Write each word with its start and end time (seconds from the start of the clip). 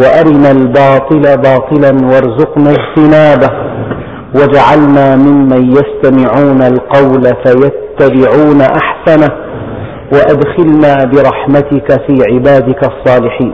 وأرنا 0.00 0.50
الباطل 0.50 1.22
باطلا 1.22 2.06
وارزقنا 2.06 2.70
اجتنابه. 2.70 3.50
واجعلنا 4.34 5.16
ممن 5.16 5.72
يستمعون 5.72 6.62
القول 6.62 7.22
فيتبعون 7.44 8.60
أحسنه. 8.60 9.28
وأدخلنا 10.12 11.04
برحمتك 11.04 11.88
في 12.06 12.14
عبادك 12.32 12.80
الصالحين. 12.92 13.52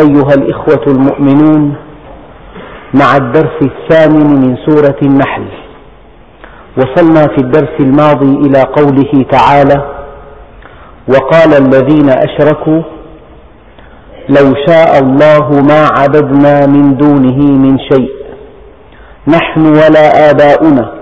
أيها 0.00 0.34
الإخوة 0.34 0.84
المؤمنون 0.86 1.74
مع 2.94 3.16
الدرس 3.16 3.58
الثامن 3.62 4.26
من 4.26 4.56
سورة 4.66 4.96
النحل 5.02 5.44
وصلنا 6.78 7.22
في 7.26 7.38
الدرس 7.38 7.80
الماضي 7.80 8.48
إلى 8.48 8.62
قوله 8.62 9.24
تعالى 9.30 9.84
وقال 11.08 11.50
الذين 11.64 12.08
أشركوا 12.10 12.82
لو 14.28 14.54
شاء 14.66 14.98
الله 14.98 15.62
ما 15.70 15.88
عبدنا 15.98 16.66
من 16.66 16.96
دونه 16.96 17.38
من 17.64 17.78
شيء. 17.78 18.10
نحن 19.28 19.66
ولا 19.66 20.30
آباؤنا 20.30 20.92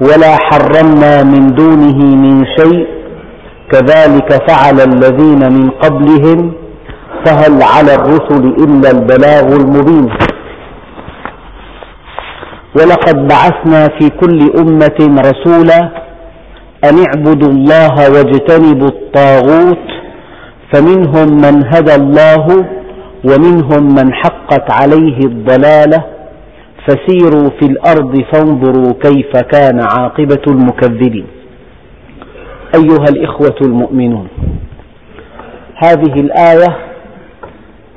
ولا 0.00 0.36
حرمنا 0.36 1.22
من 1.22 1.54
دونه 1.54 1.98
من 2.24 2.44
شيء. 2.58 2.86
كذلك 3.72 4.48
فعل 4.48 4.80
الذين 4.80 5.52
من 5.52 5.70
قبلهم 5.70 6.52
فهل 7.24 7.62
على 7.62 7.94
الرسل 7.94 8.44
إلا 8.64 8.90
البلاغ 8.90 9.56
المبين. 9.56 10.08
ولقد 12.76 13.28
بعثنا 13.28 13.88
في 13.98 14.10
كل 14.10 14.38
أمة 14.58 15.20
رسولا 15.30 15.80
أن 16.84 17.04
اعبدوا 17.06 17.50
الله 17.50 17.94
واجتنبوا 18.12 18.88
الطاغوت 18.88 19.86
فمنهم 20.72 21.36
من 21.36 21.66
هدى 21.74 21.94
الله 21.94 22.46
ومنهم 23.24 23.82
من 23.98 24.14
حقت 24.14 24.70
عليه 24.70 25.18
الضلالة. 25.18 26.04
فسيروا 26.88 27.50
في 27.60 27.66
الأرض 27.66 28.22
فانظروا 28.32 28.92
كيف 29.02 29.32
كان 29.36 29.80
عاقبة 29.80 30.42
المكذبين. 30.48 31.26
أيها 32.74 33.04
الإخوة 33.10 33.56
المؤمنون 33.62 34.28
هذه 35.84 36.20
الآية 36.20 36.76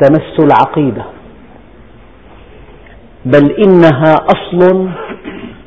تمس 0.02 0.40
العقيدة 0.40 1.04
بل 3.26 3.52
إنها 3.52 4.14
أصل 4.16 4.90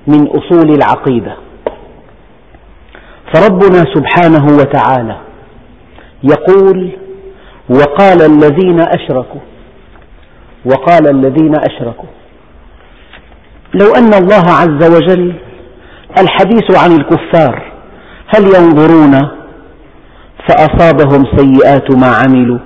من 0.07 0.27
أصول 0.27 0.71
العقيدة. 0.75 1.37
فربنا 3.35 3.85
سبحانه 3.95 4.45
وتعالى 4.57 5.17
يقول 6.25 6.91
وقال 7.71 8.23
الذين 8.23 8.81
أشركوا 8.81 9.41
وقال 10.65 11.09
الذين 11.11 11.55
أشركوا. 11.55 12.09
لو 13.75 13.87
أن 13.95 14.15
الله 14.15 14.45
عز 14.51 14.91
وجل 14.97 15.35
الحديث 16.19 16.79
عن 16.79 16.93
الكفار 16.93 17.73
هل 18.37 18.45
ينظرون 18.45 19.19
فأصابهم 20.49 21.25
سيئات 21.37 21.97
ما 21.97 22.07
عملوا؟ 22.07 22.59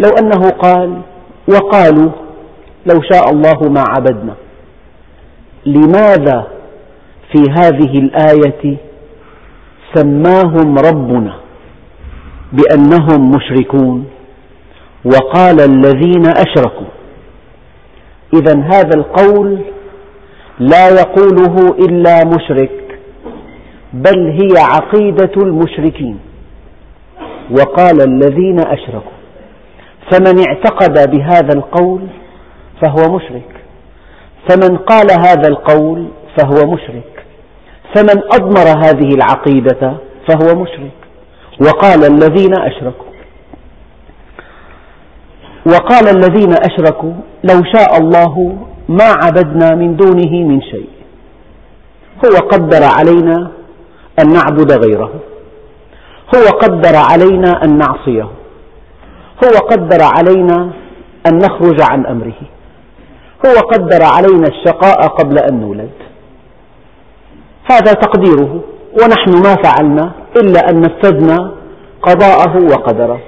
لو 0.00 0.10
أنه 0.18 0.50
قال 0.50 1.00
وقالوا 1.48 2.10
لو 2.86 3.00
شاء 3.12 3.30
الله 3.30 3.68
ما 3.68 3.84
عبدنا. 3.88 4.34
لماذا 5.66 6.46
في 7.32 7.44
هذه 7.58 7.98
الآية 7.98 8.76
سماهم 9.94 10.78
ربنا؟ 10.78 11.49
بأنهم 12.52 13.30
مشركون. 13.30 14.06
وقال 15.04 15.60
الذين 15.60 16.26
أشركوا. 16.26 16.86
إذا 18.34 18.62
هذا 18.62 18.96
القول 18.96 19.58
لا 20.58 20.88
يقوله 20.88 21.76
إلا 21.78 22.24
مشرك 22.24 22.98
بل 23.92 24.38
هي 24.40 24.58
عقيدة 24.58 25.32
المشركين. 25.36 26.18
وقال 27.50 28.00
الذين 28.00 28.58
أشركوا. 28.60 29.20
فمن 30.12 30.44
اعتقد 30.48 31.10
بهذا 31.10 31.52
القول 31.54 32.00
فهو 32.82 33.16
مشرك. 33.16 33.50
فمن 34.48 34.76
قال 34.76 35.10
هذا 35.10 35.48
القول 35.48 36.08
فهو 36.38 36.70
مشرك. 36.70 37.24
فمن 37.94 38.22
أضمر 38.32 38.86
هذه 38.86 39.14
العقيدة 39.14 39.94
فهو 40.28 40.62
مشرك. 40.62 40.99
وقال 41.60 42.04
الذين 42.04 42.54
أشركوا. 42.58 43.10
وقال 45.66 46.08
الذين 46.08 46.52
أشركوا 46.52 47.12
لو 47.44 47.62
شاء 47.74 47.98
الله 47.98 48.56
ما 48.88 49.10
عبدنا 49.24 49.74
من 49.74 49.96
دونه 49.96 50.32
من 50.48 50.62
شيء. 50.62 50.88
هو 52.24 52.48
قدر 52.48 52.84
علينا 52.84 53.50
أن 54.20 54.32
نعبد 54.32 54.72
غيره. 54.72 55.12
هو 56.34 56.58
قدر 56.58 56.96
علينا 56.96 57.64
أن 57.64 57.78
نعصيه. 57.78 58.28
هو 59.44 59.58
قدر 59.70 60.02
علينا 60.02 60.70
أن 61.26 61.38
نخرج 61.38 61.82
عن 61.90 62.06
أمره. 62.06 62.40
هو 63.46 63.60
قدر 63.60 64.02
علينا 64.02 64.48
الشقاء 64.48 65.06
قبل 65.06 65.38
أن 65.38 65.60
نولد. 65.60 65.90
هذا 67.70 67.92
تقديره. 67.92 68.60
ونحن 69.02 69.30
ما 69.30 69.54
فعلنا. 69.64 70.12
إلا 70.36 70.60
أن 70.70 70.80
نفذنا 70.80 71.54
قضاءه 72.02 72.64
وقدره. 72.64 73.20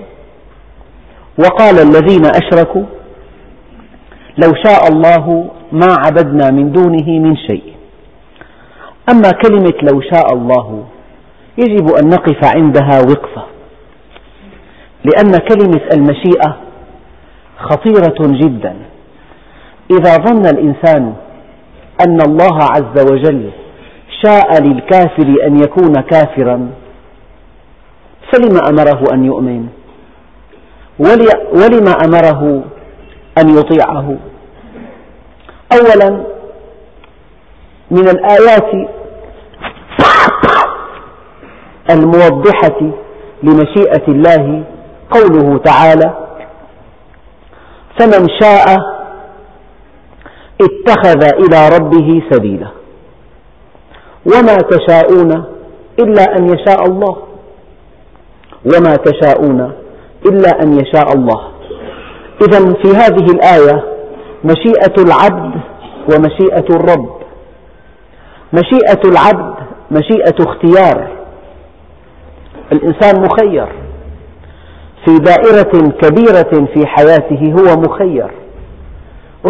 وقال 1.39 1.79
الذين 1.79 2.27
أشركوا 2.27 2.85
لو 4.45 4.53
شاء 4.65 4.89
الله 4.93 5.51
ما 5.73 5.97
عبدنا 6.07 6.51
من 6.51 6.73
دونه 6.73 7.09
من 7.09 7.37
شيء. 7.37 7.73
أما 9.11 9.31
كلمة 9.31 9.75
لو 9.93 10.01
شاء 10.01 10.33
الله 10.33 10.85
يجب 11.59 11.89
أن 12.03 12.09
نقف 12.09 12.57
عندها 12.57 13.01
وقفة 13.11 13.43
لأن 15.05 15.33
كلمة 15.33 15.83
المشيئة 15.95 16.57
خطيرة 17.59 18.17
جدا. 18.21 18.77
إذا 19.91 20.17
ظن 20.17 20.47
الإنسان 20.47 21.15
أن 22.07 22.21
الله 22.21 22.59
عز 22.63 23.13
وجل 23.13 23.51
شاء 24.25 24.63
للكافر 24.63 25.35
أن 25.47 25.57
يكون 25.57 25.93
كافرا 25.93 26.71
فلم 28.33 28.59
أمره 28.69 29.05
أن 29.13 29.25
يؤمن؟ 29.25 29.67
ولم 31.55 31.89
أمره 32.05 32.65
أن 33.39 33.49
يطيعه؟ 33.59 34.17
أولا 35.73 36.25
من 37.91 38.09
الآيات 38.09 38.89
الموضحة 41.91 42.81
لمشيئة 43.43 44.09
الله 44.09 44.65
قوله 45.11 45.59
تعالى 45.59 46.17
فمن 48.01 48.29
شاء 48.41 48.77
اتخذ 50.61 51.25
إلى 51.25 51.69
ربه 51.77 52.23
سبيلا 52.31 52.69
وما 54.27 54.57
تشاءون 54.57 55.45
إلا 55.99 56.37
أن 56.37 56.55
يشاء 56.55 56.87
الله. 56.87 57.32
وما 58.65 58.97
تشاءون 58.97 59.73
إلا 60.27 60.63
أن 60.63 60.73
يشاء 60.73 61.13
الله. 61.15 61.41
إذا 62.43 62.75
في 62.83 62.97
هذه 62.97 63.27
الآية 63.35 63.85
مشيئة 64.45 65.03
العبد 65.03 65.61
ومشيئة 66.15 66.77
الرب. 66.77 67.17
مشيئة 68.53 69.01
العبد 69.05 69.55
مشيئة 69.91 70.35
اختيار. 70.41 71.09
الإنسان 72.73 73.23
مخير. 73.23 73.69
في 75.07 75.19
دائرة 75.19 75.91
كبيرة 75.91 76.67
في 76.75 76.87
حياته 76.87 77.55
هو 77.59 77.81
مخير. 77.81 78.31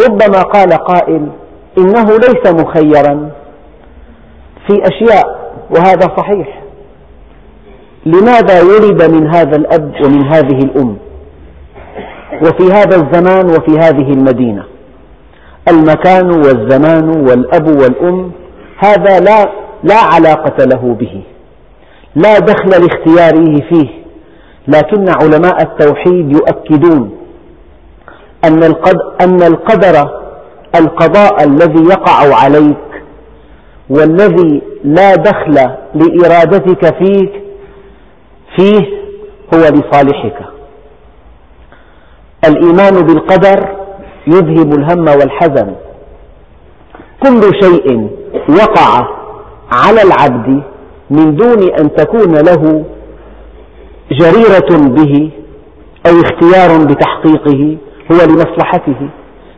ربما 0.07 0.41
قال 0.41 0.73
قائل 0.73 1.29
إنه 1.77 2.05
ليس 2.05 2.53
مخيرا. 2.53 3.31
في 4.67 4.81
أشياء 4.81 5.53
وهذا 5.69 6.15
صحيح. 6.17 6.62
لماذا 8.05 8.61
ولد 8.63 9.11
من 9.11 9.35
هذا 9.35 9.55
الأب 9.55 9.93
ومن 10.05 10.25
هذه 10.33 10.57
الأم؟ 10.57 10.97
وفي 12.41 12.71
هذا 12.73 12.95
الزمان 12.95 13.45
وفي 13.45 13.79
هذه 13.79 14.11
المدينة. 14.11 14.63
المكان 15.67 16.29
والزمان 16.31 17.09
والأب 17.09 17.67
والأم 17.67 18.31
هذا 18.77 19.19
لا, 19.19 19.51
لا 19.83 19.95
علاقة 20.13 20.65
له 20.65 20.93
به. 20.99 21.23
لا 22.15 22.39
دخل 22.39 22.69
لاختياره 22.69 23.61
فيه. 23.69 23.89
لكن 24.67 25.09
علماء 25.09 25.61
التوحيد 25.61 26.31
يؤكدون 26.31 27.17
أن 29.21 29.43
القدر 29.43 30.09
القضاء 30.75 31.43
الذي 31.43 31.83
يقع 31.89 32.35
عليك 32.43 32.77
والذي 33.89 34.61
لا 34.83 35.15
دخل 35.15 35.69
لإرادتك 35.95 36.95
فيك 37.03 37.42
فيه 38.57 38.81
هو 39.53 39.59
لصالحك. 39.59 40.37
الإيمان 42.47 43.05
بالقدر 43.05 43.75
يذهب 44.27 44.73
الهم 44.73 45.07
والحزن. 45.07 45.75
كل 47.23 47.41
شيء 47.63 48.09
وقع 48.49 49.07
على 49.71 50.01
العبد 50.01 50.63
من 51.09 51.35
دون 51.35 51.69
أن 51.79 51.95
تكون 51.95 52.33
له 52.33 52.85
جريرة 54.11 54.77
به 54.89 55.31
أو 56.07 56.11
اختيار 56.21 56.85
بتحقيقه 56.85 57.77
هو 58.11 58.17
لمصلحته 58.27 59.09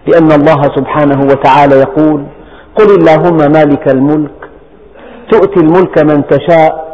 لأن 0.08 0.32
الله 0.32 0.62
سبحانه 0.62 1.22
وتعالى 1.22 1.76
يقول 1.76 2.24
قل 2.76 2.86
اللهم 3.00 3.38
مالك 3.52 3.88
الملك 3.92 4.50
تؤتي 5.32 5.60
الملك 5.60 6.04
من 6.04 6.28
تشاء 6.28 6.85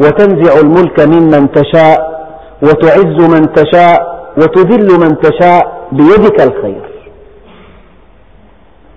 وتنزع 0.00 0.60
الملك 0.60 1.00
ممن 1.00 1.52
تشاء 1.52 2.18
وتعز 2.62 3.38
من 3.38 3.52
تشاء 3.52 4.18
وتذل 4.36 5.00
من 5.00 5.20
تشاء 5.20 5.88
بيدك 5.92 6.40
الخير. 6.40 6.88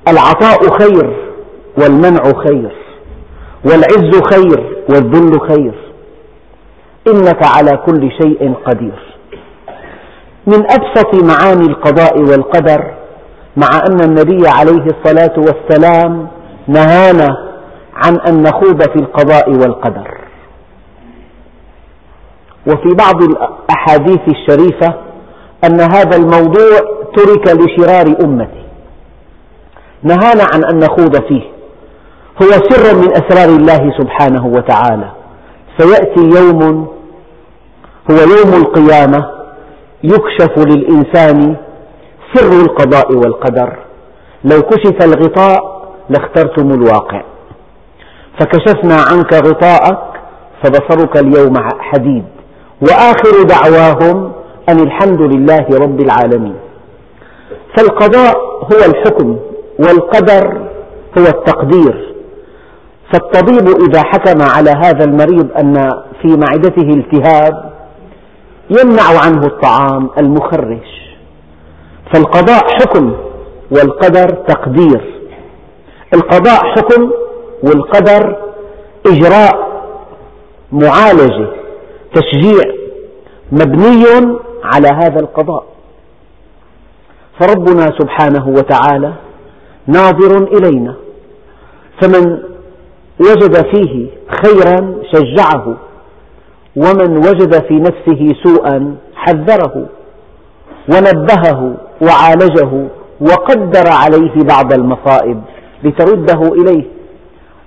العطاء 0.08 0.80
خير 0.80 1.32
والمنع 1.78 2.24
خير 2.24 2.76
والعز 3.66 4.22
خير 4.34 4.84
والذل 4.90 5.42
خير. 5.50 5.74
إنك 7.08 7.46
على 7.46 7.78
كل 7.78 8.12
شيء 8.22 8.54
قدير. 8.66 9.18
من 10.48 10.66
أبسط 10.72 11.24
معاني 11.24 11.66
القضاء 11.66 12.20
والقدر 12.20 12.94
مع 13.58 13.82
أن 13.90 14.00
النبي 14.02 14.48
عليه 14.48 14.86
الصلاة 14.86 15.34
والسلام 15.38 16.28
نهانا 16.68 17.52
عن 17.96 18.20
أن 18.20 18.42
نخوض 18.44 18.82
في 18.82 18.96
القضاء 18.96 19.50
والقدر. 19.50 20.21
وفي 22.68 22.96
بعض 22.96 23.24
الأحاديث 23.24 24.20
الشريفة 24.28 24.94
أن 25.66 25.82
هذا 25.82 26.18
الموضوع 26.18 27.02
ترك 27.16 27.48
لشرار 27.48 28.16
أمتي 28.24 28.64
نهانا 30.04 30.44
عن 30.54 30.64
أن 30.64 30.80
نخوض 30.80 31.16
فيه. 31.28 31.42
هو 32.44 32.50
سر 32.50 32.96
من 32.96 33.12
أسرار 33.12 33.56
الله 33.56 33.92
سبحانه 34.00 34.46
وتعالى. 34.48 35.12
سيأتي 35.78 36.40
يوم 36.40 36.88
هو 38.12 38.16
يوم 38.16 38.62
القيامة 38.62 39.32
يكشف 40.04 40.58
للإنسان 40.58 41.56
سر 42.34 42.62
القضاء 42.62 43.16
والقدر. 43.16 43.80
لو 44.44 44.62
كشف 44.62 45.06
الغطاء 45.06 45.82
لاخترتم 46.10 46.72
الواقع. 46.72 47.22
فكشفنا 48.40 48.96
عنك 49.12 49.34
غطاءك 49.34 50.00
فبصرك 50.64 51.18
اليوم 51.18 51.54
حديد. 51.80 52.26
وآخر 52.82 53.44
دعواهم 53.44 54.32
أن 54.70 54.80
الحمد 54.80 55.22
لله 55.22 55.66
رب 55.72 56.02
العالمين. 56.02 56.56
فالقضاء 57.78 58.36
هو 58.74 58.92
الحكم 58.92 59.38
والقدر 59.80 60.70
هو 61.18 61.24
التقدير. 61.24 62.16
فالطبيب 63.14 63.68
إذا 63.90 64.04
حكم 64.04 64.42
على 64.42 64.70
هذا 64.70 65.04
المريض 65.04 65.48
أن 65.60 65.90
في 66.22 66.28
معدته 66.28 66.90
التهاب 66.94 67.72
يمنع 68.70 69.20
عنه 69.26 69.46
الطعام 69.46 70.10
المخرش. 70.18 71.18
فالقضاء 72.14 72.64
حكم 72.80 73.14
والقدر 73.72 74.28
تقدير. 74.28 75.22
القضاء 76.14 76.66
حكم 76.76 77.12
والقدر 77.64 78.38
إجراء 79.08 79.72
معالجة. 80.72 81.61
تشجيع 82.14 82.64
مبني 83.52 84.04
على 84.64 84.88
هذا 84.88 85.20
القضاء. 85.20 85.66
فربنا 87.40 87.86
سبحانه 88.00 88.48
وتعالى 88.48 89.14
ناظر 89.88 90.48
إلينا 90.58 90.96
فمن 92.02 92.40
وجد 93.20 93.56
فيه 93.76 94.08
خيرا 94.44 94.96
شجعه 95.14 95.78
ومن 96.76 97.18
وجد 97.18 97.64
في 97.68 97.74
نفسه 97.74 98.28
سوءا 98.44 98.96
حذره 99.16 99.86
ونبهه 100.94 101.78
وعالجه 102.02 102.88
وقدر 103.22 103.88
عليه 103.92 104.44
بعض 104.44 104.74
المصائب 104.74 105.42
لترده 105.84 106.54
إليه. 106.54 106.84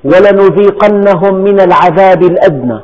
ولنذيقنهم 0.04 1.34
من 1.34 1.60
العذاب 1.60 2.22
الأدنى. 2.22 2.80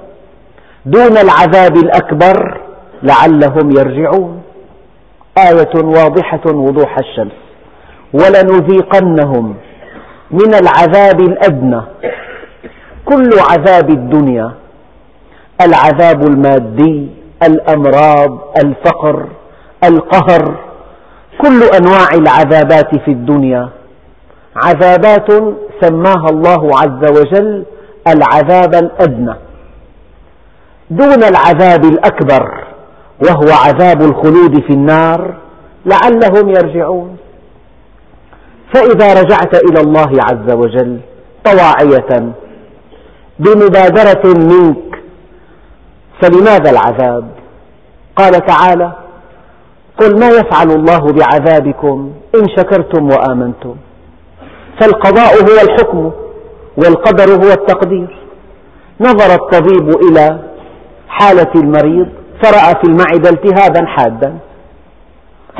دون 0.86 1.18
العذاب 1.18 1.76
الأكبر 1.76 2.60
لعلهم 3.02 3.70
يرجعون. 3.70 4.42
آية 5.38 5.74
واضحة 5.74 6.40
وضوح 6.46 6.98
الشمس. 6.98 7.32
ولنذيقنهم 8.12 9.54
من 10.30 10.54
العذاب 10.54 11.20
الأدنى. 11.20 11.80
كل 13.04 13.30
عذاب 13.50 13.90
الدنيا 13.90 14.52
العذاب 15.60 16.22
المادي 16.22 17.08
الأمراض 17.42 18.38
الفقر 18.64 19.28
القهر 19.84 20.54
كل 21.42 21.60
أنواع 21.62 22.08
العذابات 22.14 22.96
في 23.04 23.10
الدنيا. 23.10 23.68
عذابات 24.56 25.28
سماها 25.80 26.26
الله 26.30 26.70
عز 26.78 27.20
وجل 27.20 27.64
العذاب 28.08 28.74
الأدنى. 28.74 29.34
دون 30.90 31.24
العذاب 31.24 31.84
الأكبر 31.84 32.64
وهو 33.28 33.52
عذاب 33.66 34.02
الخلود 34.02 34.60
في 34.60 34.70
النار 34.70 35.34
لعلهم 35.86 36.48
يرجعون. 36.48 37.16
فإذا 38.74 39.20
رجعت 39.20 39.54
إلى 39.54 39.80
الله 39.80 40.10
عز 40.22 40.52
وجل 40.52 41.00
طواعية 41.44 42.32
بمبادرة 43.38 44.22
منك 44.24 45.02
فلماذا 46.22 46.70
العذاب؟ 46.70 47.30
قال 48.16 48.32
تعالى: 48.46 48.92
قل 49.98 50.18
ما 50.20 50.28
يفعل 50.28 50.70
الله 50.70 51.12
بعذابكم 51.12 52.12
إن 52.34 52.48
شكرتم 52.56 53.10
وآمنتم. 53.10 53.76
فالقضاء 54.80 55.34
هو 55.34 55.60
الحكم 55.62 56.12
والقدر 56.76 57.34
هو 57.34 57.52
التقدير. 57.52 58.16
نظر 59.00 59.34
الطبيب 59.34 59.88
إلى 59.88 60.49
حالة 61.10 61.52
المريض 61.54 62.08
فرأى 62.42 62.74
في 62.74 62.84
المعدة 62.84 63.30
التهابا 63.30 63.86
حادا. 63.86 64.38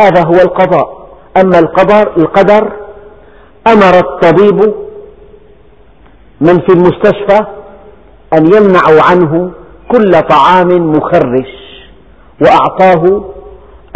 هذا 0.01 0.25
هو 0.25 0.33
القضاء. 0.33 1.01
أما 1.37 1.59
القدر, 1.59 2.13
القدر 2.17 2.73
أمر 3.67 3.99
الطبيب 3.99 4.75
من 6.41 6.59
في 6.59 6.73
المستشفى 6.73 7.47
أن 8.33 8.47
يمنعوا 8.47 9.03
عنه 9.11 9.53
كل 9.93 10.13
طعام 10.23 10.93
مخرش 10.93 11.51
وأعطاه 12.43 13.25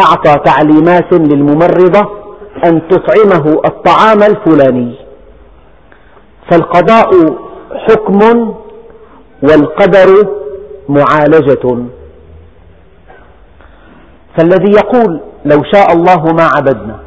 أعطى 0.01 0.39
تعليمات 0.45 1.13
للممرضة 1.13 2.11
أن 2.65 2.89
تطعمه 2.89 3.61
الطعام 3.65 4.23
الفلاني. 4.23 4.97
فالقضاء 6.51 7.11
حكم 7.89 8.55
والقدر 9.43 10.29
معالجة. 10.89 11.85
فالذي 14.39 14.73
يقول 14.73 15.21
لو 15.45 15.63
شاء 15.75 15.93
الله 15.93 16.25
ما 16.25 16.51
عبدنا 16.57 16.99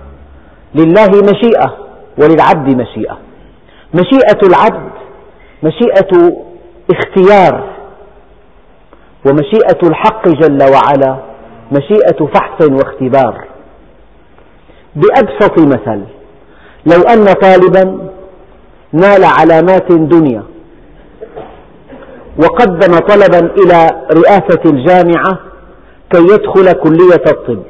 لله 0.76 1.08
مشيئة 1.08 1.78
وللعبد 2.18 2.82
مشيئة. 2.82 3.18
مشيئة 3.94 4.40
العبد 4.48 4.92
مشيئة 5.64 6.34
اختيار 6.92 7.70
ومشيئة 9.26 9.88
الحق 9.90 10.28
جل 10.28 10.64
وعلا 10.64 11.18
مشيئة 11.72 12.26
فحص 12.26 12.70
واختبار. 12.70 13.48
بأبسط 14.96 15.60
مثل 15.60 16.02
لو 16.86 17.02
أن 17.02 17.26
طالبا 17.26 18.10
نال 18.94 19.24
علامات 19.24 19.92
دنيا 19.92 20.44
وقدم 22.38 22.98
طلبا 22.98 23.40
إلى 23.40 23.90
رئاسة 24.12 24.62
الجامعة 24.66 25.40
كي 26.12 26.22
يدخل 26.24 26.72
كلية 26.74 27.24
الطب. 27.32 27.64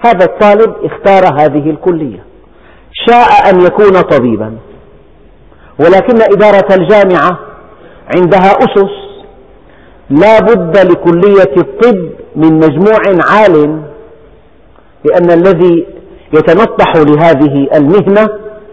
هذا 0.00 0.24
الطالب 0.24 0.74
اختار 0.84 1.40
هذه 1.40 1.70
الكلية. 1.70 2.24
شاء 2.92 3.50
أن 3.50 3.60
يكون 3.60 4.00
طبيبا. 4.00 4.56
ولكن 5.78 6.22
إدارة 6.22 6.74
الجامعة 6.74 7.38
عندها 8.16 8.50
أسس 8.50 8.90
لا 10.10 10.40
بد 10.40 10.76
لكلية 10.78 11.54
الطب 11.56 12.10
من 12.36 12.54
مجموع 12.54 13.00
عال 13.30 13.82
لأن 15.04 15.30
الذي 15.30 15.86
يتنطح 16.32 16.96
لهذه 16.96 17.68
المهنة 17.74 18.28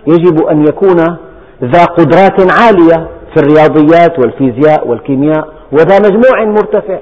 يجب 0.07 0.45
أن 0.45 0.67
يكون 0.67 1.17
ذا 1.63 1.85
قدرات 1.85 2.51
عالية 2.51 3.07
في 3.37 3.43
الرياضيات 3.43 4.19
والفيزياء 4.19 4.87
والكيمياء 4.87 5.47
وذا 5.71 5.99
مجموع 5.99 6.45
مرتفع. 6.45 6.99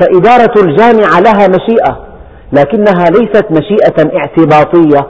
فإدارة 0.00 0.52
الجامعة 0.62 1.20
لها 1.20 1.48
مشيئة 1.48 2.06
لكنها 2.52 3.04
ليست 3.10 3.44
مشيئة 3.50 4.16
اعتباطية 4.16 5.06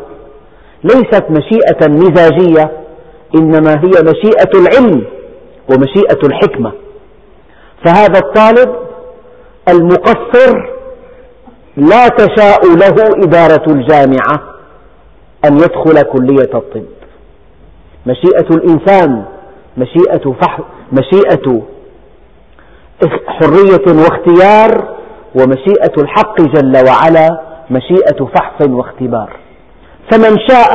ليست 0.84 1.24
مشيئة 1.30 1.88
مزاجية 1.88 2.70
إنما 3.36 3.70
هي 3.70 3.90
مشيئة 4.02 4.50
العلم 4.54 5.04
ومشيئة 5.70 6.26
الحكمة. 6.26 6.72
فهذا 7.84 8.18
الطالب 8.18 8.76
المقصر 9.68 10.54
لا 11.76 12.08
تشاء 12.08 12.60
له 12.76 12.94
إدارة 13.24 13.72
الجامعة 13.72 14.42
أن 15.44 15.56
يدخل 15.56 16.02
كلية 16.02 16.50
الطب. 16.54 16.84
مشيئة 18.06 18.46
الإنسان 18.50 19.24
مشيئة, 19.80 20.34
فح... 20.40 20.60
مشيئة 20.92 21.62
حرية 23.26 23.86
واختيار 24.02 24.70
ومشيئة 25.34 25.94
الحق 26.02 26.40
جل 26.40 26.74
وعلا 26.88 27.40
مشيئة 27.70 28.24
فحص 28.34 28.68
واختبار. 28.68 29.30
فمن 30.10 30.36
شاء 30.48 30.72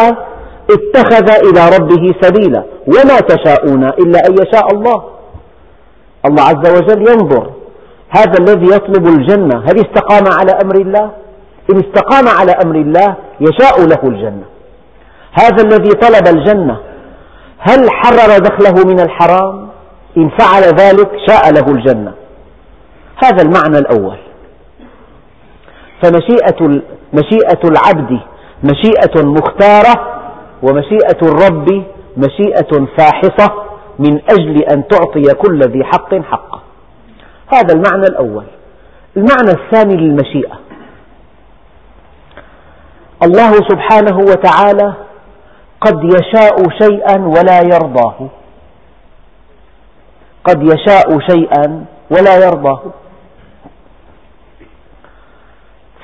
اتخذ 0.75 1.27
إلى 1.47 1.77
ربه 1.77 2.03
سبيلا 2.21 2.63
وما 2.87 3.19
تشاءون 3.19 3.83
إلا 3.83 4.19
أن 4.27 4.33
يشاء 4.41 4.67
الله. 4.75 5.03
الله 6.25 6.43
عز 6.43 6.65
وجل 6.77 7.01
ينظر 7.11 7.49
هذا 8.09 8.37
الذي 8.39 8.65
يطلب 8.75 9.07
الجنة 9.07 9.59
هل 9.59 9.75
استقام 9.85 10.23
على 10.39 10.51
أمر 10.63 10.75
الله؟ 10.75 11.11
إن 11.71 11.83
استقام 11.83 12.27
على 12.39 12.51
أمر 12.51 12.75
الله 12.75 13.15
يشاء 13.39 13.85
له 13.85 14.09
الجنة. 14.09 14.45
هذا 15.31 15.63
الذي 15.63 15.89
طلب 15.89 16.27
الجنة 16.37 16.79
هل 17.69 17.89
حرر 17.91 18.37
دخله 18.37 18.85
من 18.85 18.99
الحرام؟ 18.99 19.69
إن 20.17 20.29
فعل 20.39 20.61
ذلك 20.63 21.11
شاء 21.27 21.51
له 21.51 21.71
الجنة. 21.71 22.13
هذا 23.23 23.43
المعنى 23.43 23.77
الأول. 23.77 24.17
فمشيئة 26.03 26.81
مشيئة 27.13 27.59
العبد 27.63 28.19
مشيئة 28.63 29.25
مختارة 29.25 30.21
ومشيئة 30.63 31.17
الرب 31.21 31.83
مشيئة 32.17 32.85
فاحصة 32.97 33.53
من 33.99 34.19
أجل 34.31 34.63
أن 34.63 34.87
تعطي 34.87 35.33
كل 35.33 35.59
ذي 35.59 35.83
حق 35.83 36.15
حقه 36.15 36.61
هذا 37.53 37.73
المعنى 37.73 38.05
الأول. 38.07 38.45
المعنى 39.17 39.51
الثاني 39.51 39.95
للمشيئة. 39.95 40.59
الله 43.23 43.51
سبحانه 43.51 44.17
وتعالى 44.17 44.93
قد 45.85 46.03
يشاء 46.03 46.69
شيئا 46.81 47.25
ولا 47.25 47.61
يرضاه. 47.61 48.29
قد 50.43 50.63
يشاء 50.63 51.19
شيئا 51.29 51.85
ولا 52.11 52.45
يرضاه. 52.45 52.81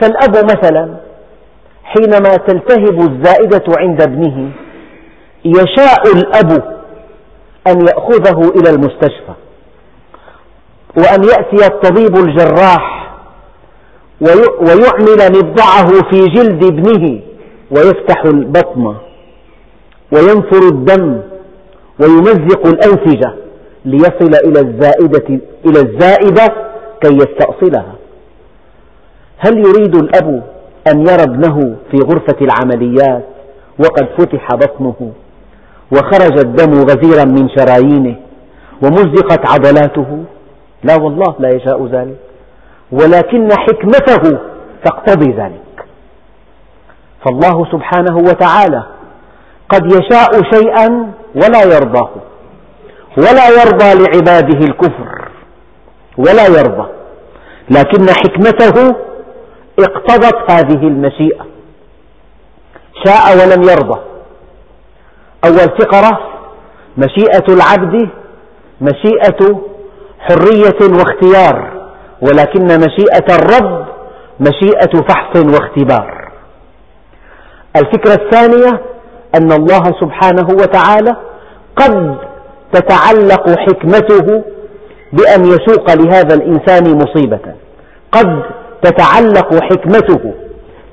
فالأب 0.02 0.36
مثلا 0.46 0.96
حينما 1.84 2.36
تلتهب 2.36 3.00
الزائدة 3.00 3.64
عند 3.78 4.02
ابنه 4.02 4.52
يشاء 5.46 6.04
الأب 6.16 6.82
أن 7.68 7.82
يأخذه 7.88 8.50
إلى 8.50 8.70
المستشفى 8.70 9.34
وأن 10.98 11.24
يأتي 11.24 11.66
الطبيب 11.66 12.16
الجراح 12.16 13.14
ويعمل 14.62 15.32
مبضعه 15.38 15.88
في 15.88 16.20
جلد 16.20 16.64
ابنه 16.64 17.22
ويفتح 17.72 18.24
البطن. 18.26 18.96
وينفر 20.14 20.68
الدم 20.68 21.22
ويمزق 22.00 22.68
الأنسجة 22.68 23.34
ليصل 23.86 24.32
إلى 24.46 24.60
الزائدة 24.60 25.40
إلى 25.66 25.80
الزائدة 25.80 26.48
كي 27.02 27.16
يستأصلها. 27.16 27.96
هل 29.38 29.58
يريد 29.58 29.96
الأب 29.96 30.44
أن 30.88 31.00
يرى 31.00 31.24
ابنه 31.24 31.76
في 31.92 31.98
غرفة 31.98 32.38
العمليات؟ 32.42 33.24
وقد 33.80 34.08
فتح 34.18 34.48
بطنه 34.56 35.12
وخرج 35.92 36.40
الدم 36.40 36.74
غزيرا 36.74 37.26
من 37.26 37.50
شرايينه 37.50 38.16
ومزقت 38.84 39.48
عضلاته. 39.48 40.24
لا 40.84 40.96
والله 40.96 41.36
لا 41.40 41.50
يشاء 41.50 41.88
ذلك. 41.88 42.18
ولكن 42.92 43.50
حكمته 43.58 44.40
تقتضي 44.86 45.32
ذلك. 45.32 45.86
فالله 47.26 47.66
سبحانه 47.72 48.18
وتعالى 48.18 48.84
قد 49.72 49.86
يشاء 49.86 50.32
شيئا 50.54 51.14
ولا 51.36 51.64
يرضاه. 51.64 52.10
ولا 53.18 53.50
يرضى 53.50 54.04
لعباده 54.04 54.60
الكفر. 54.68 55.32
ولا 56.18 56.48
يرضى. 56.48 56.90
لكن 57.70 58.10
حكمته 58.10 58.96
اقتضت 59.80 60.52
هذه 60.52 60.88
المشيئة. 60.88 61.46
شاء 63.06 63.38
ولم 63.38 63.64
يرضى. 63.64 64.00
أول 65.46 65.78
فقرة 65.82 66.20
مشيئة 66.98 67.54
العبد 67.54 68.10
مشيئة 68.82 69.62
حرية 70.20 70.98
واختيار. 70.98 71.72
ولكن 72.22 72.66
مشيئة 72.66 73.36
الرب 73.36 73.86
مشيئة 74.40 75.02
فحص 75.10 75.36
واختبار. 75.36 76.32
الفكرة 77.76 78.14
الثانية 78.14 78.91
أن 79.36 79.52
الله 79.52 79.84
سبحانه 80.02 80.48
وتعالى 80.50 81.16
قد 81.76 82.16
تتعلق 82.74 83.50
حكمته 83.60 84.44
بأن 85.14 85.46
يسوق 85.46 85.94
لهذا 85.94 86.36
الإنسان 86.36 86.98
مصيبة. 86.98 87.40
قد 88.12 88.44
تتعلق 88.82 89.64
حكمته 89.64 90.34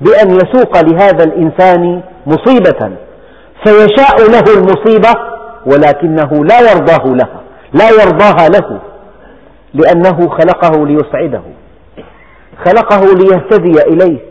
بأن 0.01 0.31
يسوق 0.31 0.81
لهذا 0.81 1.23
الإنسان 1.23 2.01
مصيبة. 2.25 2.91
فيشاء 3.65 4.29
له 4.31 4.53
المصيبة 4.57 5.13
ولكنه 5.65 6.45
لا 6.45 6.59
يرضاه 6.71 7.05
لها 7.05 7.41
لا 7.73 7.89
يرضاها 7.89 8.49
له 8.49 8.79
لأنه 9.73 10.29
خلقه 10.29 10.85
ليسعده 10.85 11.41
خلقه 12.65 13.05
ليهتدي 13.05 13.81
إليه. 13.81 14.28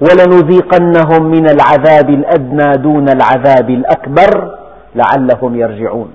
ولنذيقنهم 0.00 1.22
من 1.30 1.48
العذاب 1.48 2.10
الأدنى 2.10 2.72
دون 2.82 3.08
العذاب 3.08 3.70
الأكبر 3.70 4.58
لعلهم 4.94 5.56
يرجعون. 5.56 6.10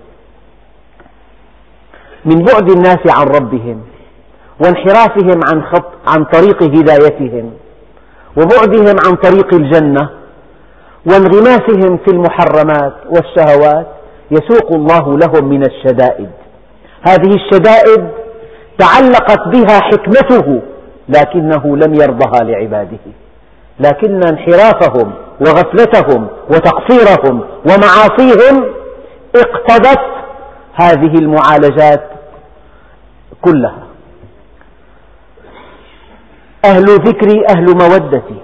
من 2.26 2.46
بعد 2.46 2.72
الناس 2.72 3.00
عن 3.18 3.26
ربهم 3.26 3.82
وانحرافهم 4.66 5.40
عن, 5.54 5.64
خط 5.64 5.92
عن 6.08 6.24
طريق 6.24 6.64
هدايتهم 6.64 7.52
وبعدهم 8.38 8.96
عن 9.06 9.16
طريق 9.16 9.54
الجنة 9.54 10.10
وانغماسهم 11.06 11.98
في 11.98 12.08
المحرمات 12.08 12.94
والشهوات 13.06 13.88
يسوق 14.32 14.72
الله 14.72 15.18
لهم 15.18 15.50
من 15.50 15.64
الشدائد. 15.66 16.30
هذه 17.08 17.36
الشدائد 17.36 18.08
تعلقت 18.78 19.48
بها 19.48 19.80
حكمته 19.80 20.62
لكنه 21.10 21.78
لم 21.78 21.94
يرضها 21.94 22.44
لعباده. 22.44 23.06
لكن 23.82 24.22
انحرافهم 24.24 25.14
وغفلتهم 25.40 26.28
وتقصيرهم 26.50 27.42
ومعاصيهم 27.66 28.74
اقتضت 29.36 30.00
هذه 30.74 31.16
المعالجات 31.16 32.04
كلها. 33.42 33.84
أهل 36.66 36.86
ذكري 36.86 37.46
أهل 37.50 37.66
مودتي 37.66 38.42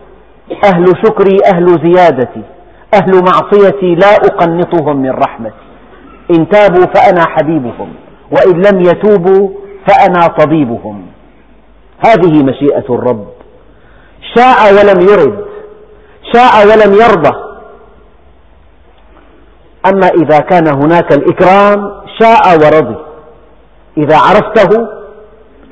أهل 0.64 0.86
شكري 1.06 1.38
أهل 1.54 1.66
زيادتي 1.84 2.42
أهل 2.94 3.24
معصيتي 3.24 3.96
لا 3.96 4.16
أقنطهم 4.16 4.98
من 5.02 5.10
رحمتي. 5.10 5.68
إن 6.32 6.50
تابوا 6.50 6.86
فأنا 6.86 7.26
حبيبهم 7.28 7.94
وإن 8.32 8.62
لم 8.62 8.82
يتوبوا 8.82 9.50
فأنا 9.88 10.28
طبيبهم. 10.28 11.06
هذه 12.06 12.44
مشيئة 12.44 12.86
الرب. 12.90 13.28
شاء 14.36 14.74
ولم 14.74 15.02
يرد 15.02 15.46
شاء 16.34 16.68
ولم 16.68 16.94
يرضى. 16.94 17.32
أما 19.86 20.08
إذا 20.08 20.40
كان 20.40 20.68
هناك 20.68 21.14
الإكرام 21.14 22.02
شاء 22.20 22.58
ورضي. 22.60 22.98
إذا 23.98 24.18
عرفته 24.18 24.88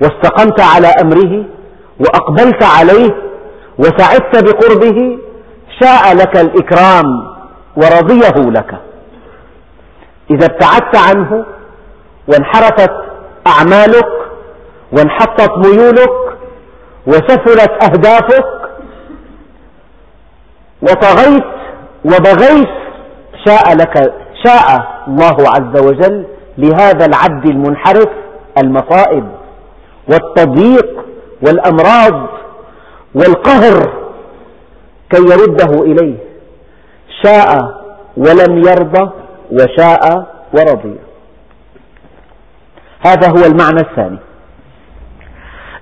واستقمت 0.02 0.60
على 0.62 0.88
أمره 0.88 1.46
وأقبلت 2.00 2.64
عليه 2.64 3.16
وسعدت 3.78 4.44
بقربه 4.44 5.20
شاء 5.82 6.16
لك 6.16 6.38
الإكرام 6.38 7.06
ورضيه 7.78 8.50
لك. 8.52 8.75
إذا 10.32 10.46
ابتعدت 10.46 10.96
عنه 10.96 11.46
وانحرفت 12.28 12.92
أعمالك 13.48 14.10
وانحطت 14.92 15.52
ميولك 15.58 16.35
وسفلت 17.08 17.84
أهدافك 17.84 18.46
وطغيت 20.82 21.44
وبغيت 22.06 22.70
شاء 23.46 23.76
لك 23.76 24.14
شاء 24.46 24.88
الله 25.08 25.38
عز 25.40 25.86
وجل 25.86 26.26
لهذا 26.58 27.06
العبد 27.06 27.46
المنحرف 27.46 28.10
المصائب 28.64 29.28
والتضييق 30.12 31.06
والأمراض 31.42 32.28
والقهر 33.16 34.06
كي 35.10 35.22
يرده 35.22 35.84
إليه. 35.84 36.18
شاء 37.24 37.82
ولم 38.18 38.58
يرضى 38.58 39.12
وشاء 39.52 40.26
ورضي. 40.54 40.96
هذا 43.06 43.30
هو 43.30 43.46
المعنى 43.46 43.80
الثاني. 43.80 44.18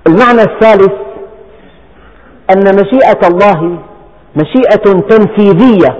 المعنى 0.08 0.42
الثالث 0.42 0.94
أن 2.52 2.76
مشيئة 2.76 3.28
الله 3.28 3.78
مشيئة 4.36 5.02
تنفيذية 5.10 5.98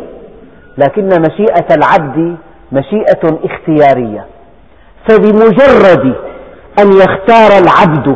لكن 0.78 1.10
مشيئة 1.22 1.76
العبد 1.76 2.36
مشيئة 2.72 3.40
اختيارية. 3.44 4.26
فبمجرد 5.10 6.16
أن 6.80 6.94
يختار 6.94 7.52
العبد 7.64 8.16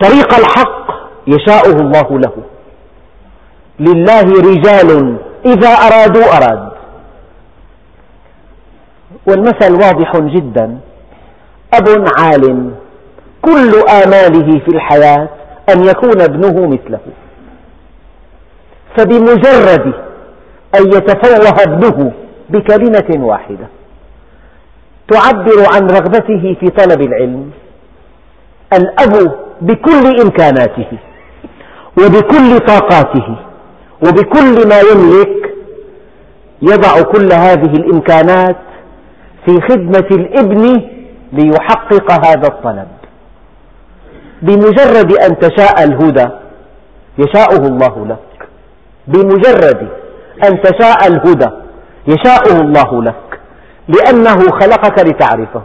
طريق 0.00 0.34
الحق 0.34 0.90
يشاءه 1.26 1.80
الله 1.80 2.18
له. 2.18 2.32
لله 3.80 4.22
رجال 4.22 5.16
إذا 5.46 5.68
أرادوا 5.68 6.36
أراد. 6.36 6.70
والمثل 9.26 9.72
واضح 9.72 10.16
جدا. 10.16 10.78
أب 11.74 12.04
عالم 12.18 12.74
كل 13.42 13.72
آماله 13.88 14.58
في 14.58 14.68
الحياة 14.68 15.28
أن 15.72 15.84
يكون 15.84 16.20
ابنه 16.20 16.66
مثله. 16.66 17.00
فبمجرد 18.96 19.94
أن 20.74 20.86
يتفوه 20.86 21.62
ابنه 21.62 22.12
بكلمة 22.50 23.26
واحدة 23.26 23.66
تعبر 25.08 25.64
عن 25.74 25.86
رغبته 25.90 26.56
في 26.60 26.68
طلب 26.70 27.00
العلم 27.00 27.50
الأب 28.72 29.34
بكل 29.60 30.20
إمكاناته 30.22 30.86
وبكل 31.98 32.58
طاقاته 32.66 33.36
وبكل 34.06 34.68
ما 34.68 34.80
يملك 34.80 35.54
يضع 36.62 37.02
كل 37.02 37.32
هذه 37.32 37.72
الإمكانات 37.76 38.56
في 39.46 39.60
خدمة 39.60 40.06
الابن 40.10 40.82
ليحقق 41.32 42.12
هذا 42.26 42.48
الطلب. 42.48 42.88
بمجرد 44.42 45.12
أن 45.12 45.38
تشاء 45.38 45.84
الهدى 45.84 46.28
يشاءه 47.18 47.66
الله 47.66 48.06
لك. 48.06 48.48
بمجرد 49.06 49.88
أن 50.44 50.62
تشاء 50.62 51.06
الهدى 51.06 51.50
يشاءه 52.08 52.60
الله 52.60 53.02
لك. 53.02 53.40
لأنه 53.88 54.38
خلقك 54.60 55.06
لتعرفه. 55.06 55.62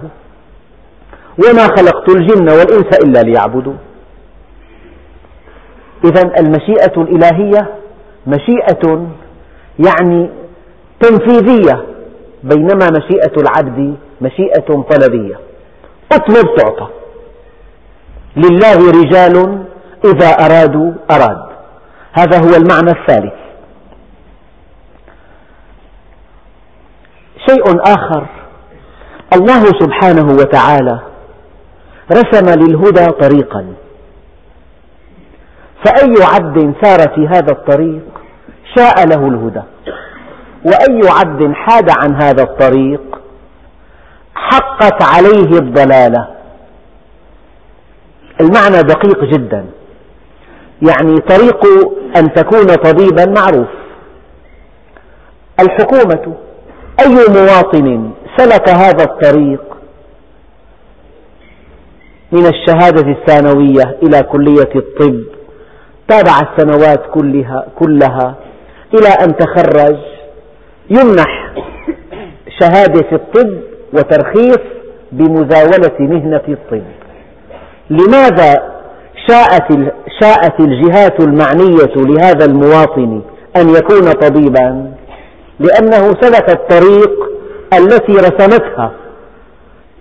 وما 1.44 1.64
خلقت 1.64 2.10
الجن 2.10 2.50
والإنس 2.50 3.00
إلا 3.04 3.20
ليعبدون. 3.20 3.78
إذا 6.06 6.22
المشيئة 6.40 7.02
الإلهية 7.02 7.70
مشيئة 8.28 9.08
يعني 9.86 10.30
تنفيذية 11.00 11.86
بينما 12.44 12.88
مشيئة 12.92 13.34
العبد 13.38 13.96
مشيئة 14.22 14.86
طلبية. 14.90 15.40
اطلب 16.12 16.56
تعطى 16.58 16.88
لله 18.36 18.92
رجال 18.92 19.66
إذا 20.06 20.28
أرادوا 20.28 20.94
أراد. 21.12 21.46
هذا 22.14 22.38
هو 22.40 22.56
المعنى 22.56 22.92
الثالث. 22.92 23.34
شيء 27.50 27.82
آخر. 27.82 28.28
الله 29.34 29.64
سبحانه 29.66 30.28
وتعالى 30.34 31.00
رسم 32.12 32.50
للهدى 32.60 33.06
طريقا. 33.06 33.74
فأي 35.86 36.14
عبد 36.34 36.74
سار 36.84 37.00
في 37.16 37.28
هذا 37.28 37.52
الطريق 37.52 38.04
شاء 38.78 39.08
له 39.08 39.28
الهدى. 39.28 39.62
وأي 40.66 41.10
عبد 41.20 41.54
حاد 41.54 41.90
عن 41.90 42.22
هذا 42.24 42.44
الطريق 42.44 43.02
حقت 44.36 45.04
عليه 45.04 45.60
الضلالة. 45.60 46.28
المعنى 48.42 48.84
دقيق 48.84 49.24
جدا. 49.24 49.66
يعني 50.82 51.16
طريق 51.16 51.66
أن 52.18 52.34
تكون 52.34 52.66
طبيبا 52.66 53.26
معروف. 53.26 53.68
الحكومة 55.60 56.36
أي 57.00 57.16
مواطن 57.30 58.12
سلك 58.38 58.70
هذا 58.70 59.04
الطريق 59.04 59.62
من 62.32 62.46
الشهادة 62.46 63.12
الثانوية 63.12 63.98
إلى 64.04 64.24
كلية 64.24 64.70
الطب 64.76 65.24
تابع 66.08 66.40
السنوات 66.40 67.02
كلها, 67.14 67.68
كلها 67.80 68.36
إلى 68.94 69.08
أن 69.08 69.36
تخرج 69.38 69.98
يمنح 70.90 71.54
شهادة 72.60 73.12
الطب 73.12 73.60
وترخيص 73.94 74.60
بمزاولة 75.12 75.96
مهنة 76.00 76.42
الطب. 76.50 76.84
لماذا 77.90 78.76
شاءت, 79.30 79.94
شاءت 80.22 80.60
الجهات 80.60 81.20
المعنية 81.20 81.96
لهذا 81.96 82.46
المواطن 82.46 83.22
أن 83.56 83.70
يكون 83.70 84.12
طبيبا؟ 84.12 84.94
لأنه 85.60 86.14
سلك 86.22 86.50
الطريق 86.50 87.12
التي 87.74 88.12
رسمتها 88.12 88.92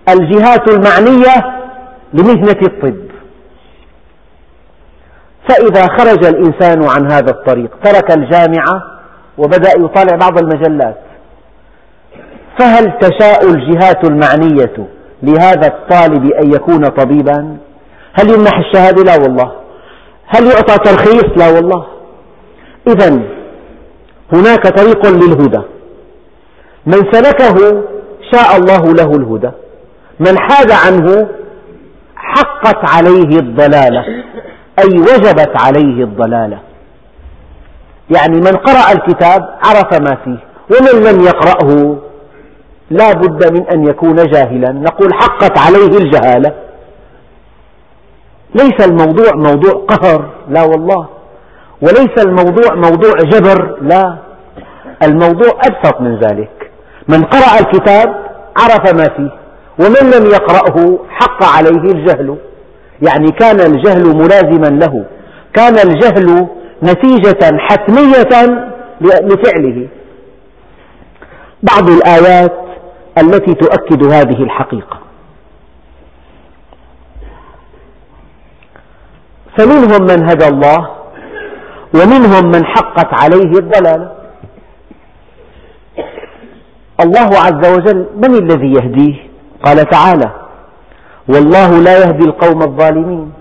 الجهات 0.09 0.69
المعنية 0.69 1.61
لمهنة 2.13 2.59
الطب. 2.67 3.05
فإذا 5.49 5.87
خرج 5.87 6.25
الإنسان 6.25 6.83
عن 6.83 7.11
هذا 7.11 7.31
الطريق 7.31 7.69
ترك 7.83 8.11
الجامعة 8.11 8.81
وبدأ 9.37 9.69
يطالع 9.69 10.15
بعض 10.17 10.37
المجلات. 10.39 10.97
فهل 12.59 12.99
تشاء 12.99 13.49
الجهات 13.49 14.09
المعنية 14.09 14.87
لهذا 15.23 15.67
الطالب 15.67 16.31
أن 16.31 16.53
يكون 16.53 16.85
طبيبا؟ 16.87 17.57
هل 18.19 18.29
يمنح 18.33 18.57
الشهادة؟ 18.57 19.03
لا 19.03 19.15
والله. 19.23 19.51
هل 20.27 20.45
يعطى 20.45 20.77
ترخيص؟ 20.77 21.25
لا 21.37 21.49
والله. 21.49 21.85
إذا 22.87 23.19
هناك 24.33 24.67
طريق 24.67 25.07
للهدى. 25.07 25.61
من 26.85 27.11
سلكه 27.11 27.83
شاء 28.33 28.57
الله 28.57 28.93
له 28.93 29.11
الهدى. 29.15 29.51
من 30.19 30.39
حاد 30.39 30.71
عنه 30.71 31.27
حقت 32.15 32.89
عليه 32.95 33.39
الضلالة. 33.39 34.05
أي 34.79 34.99
وجبت 34.99 35.61
عليه 35.61 36.03
الضلالة. 36.03 36.59
يعني 38.15 38.37
من 38.37 38.57
قرأ 38.57 38.91
الكتاب 38.91 39.41
عرف 39.65 40.01
ما 40.01 40.17
فيه. 40.23 40.37
ومن 40.71 41.03
لم 41.03 41.21
يقرأه 41.21 41.97
لا 42.89 43.11
بد 43.11 43.53
من 43.53 43.67
أن 43.73 43.87
يكون 43.87 44.15
جاهلا. 44.15 44.71
نقول 44.71 45.13
حقت 45.13 45.59
عليه 45.59 45.97
الجهالة. 45.97 46.64
ليس 48.55 48.87
الموضوع 48.87 49.31
موضوع 49.35 49.85
قهر 49.87 50.29
لا 50.49 50.63
والله. 50.63 51.07
وليس 51.81 52.25
الموضوع 52.25 52.75
موضوع 52.75 53.11
جبر 53.31 53.77
لا. 53.81 54.17
الموضوع 55.03 55.51
أبسط 55.67 56.01
من 56.01 56.19
ذلك. 56.19 56.71
من 57.07 57.23
قرأ 57.23 57.59
الكتاب 57.59 58.07
عرف 58.57 58.93
ما 58.95 59.03
فيه 59.03 59.31
ومن 59.79 60.11
لم 60.15 60.25
يقرأه 60.25 60.99
حق 61.09 61.43
عليه 61.57 61.91
الجهل. 61.91 62.37
يعني 63.01 63.27
كان 63.39 63.59
الجهل 63.59 64.03
ملازما 64.17 64.67
له 64.85 65.05
كان 65.53 65.73
الجهل 65.73 66.47
نتيجة 66.83 67.57
حتمية 67.57 68.55
لفعله. 69.01 69.87
بعض 71.63 71.89
الآيات 71.89 72.53
التي 73.17 73.53
تؤكد 73.53 74.03
هذه 74.13 74.43
الحقيقة. 74.43 75.04
فمنهم 79.57 80.01
من 80.01 80.29
هدى 80.29 80.47
الله 80.47 80.89
ومنهم 81.95 82.45
من 82.51 82.65
حقت 82.65 83.13
عليه 83.23 83.51
الضلالة. 83.59 84.11
الله 86.99 87.29
عز 87.45 87.63
وجل 87.75 88.05
من 88.15 88.33
الذي 88.35 88.73
يهديه؟ 88.73 89.15
قال 89.65 89.89
تعالى 89.89 90.31
والله 91.29 91.79
لا 91.79 91.99
يهدي 91.99 92.25
القوم 92.25 92.61
الظالمين. 92.61 93.33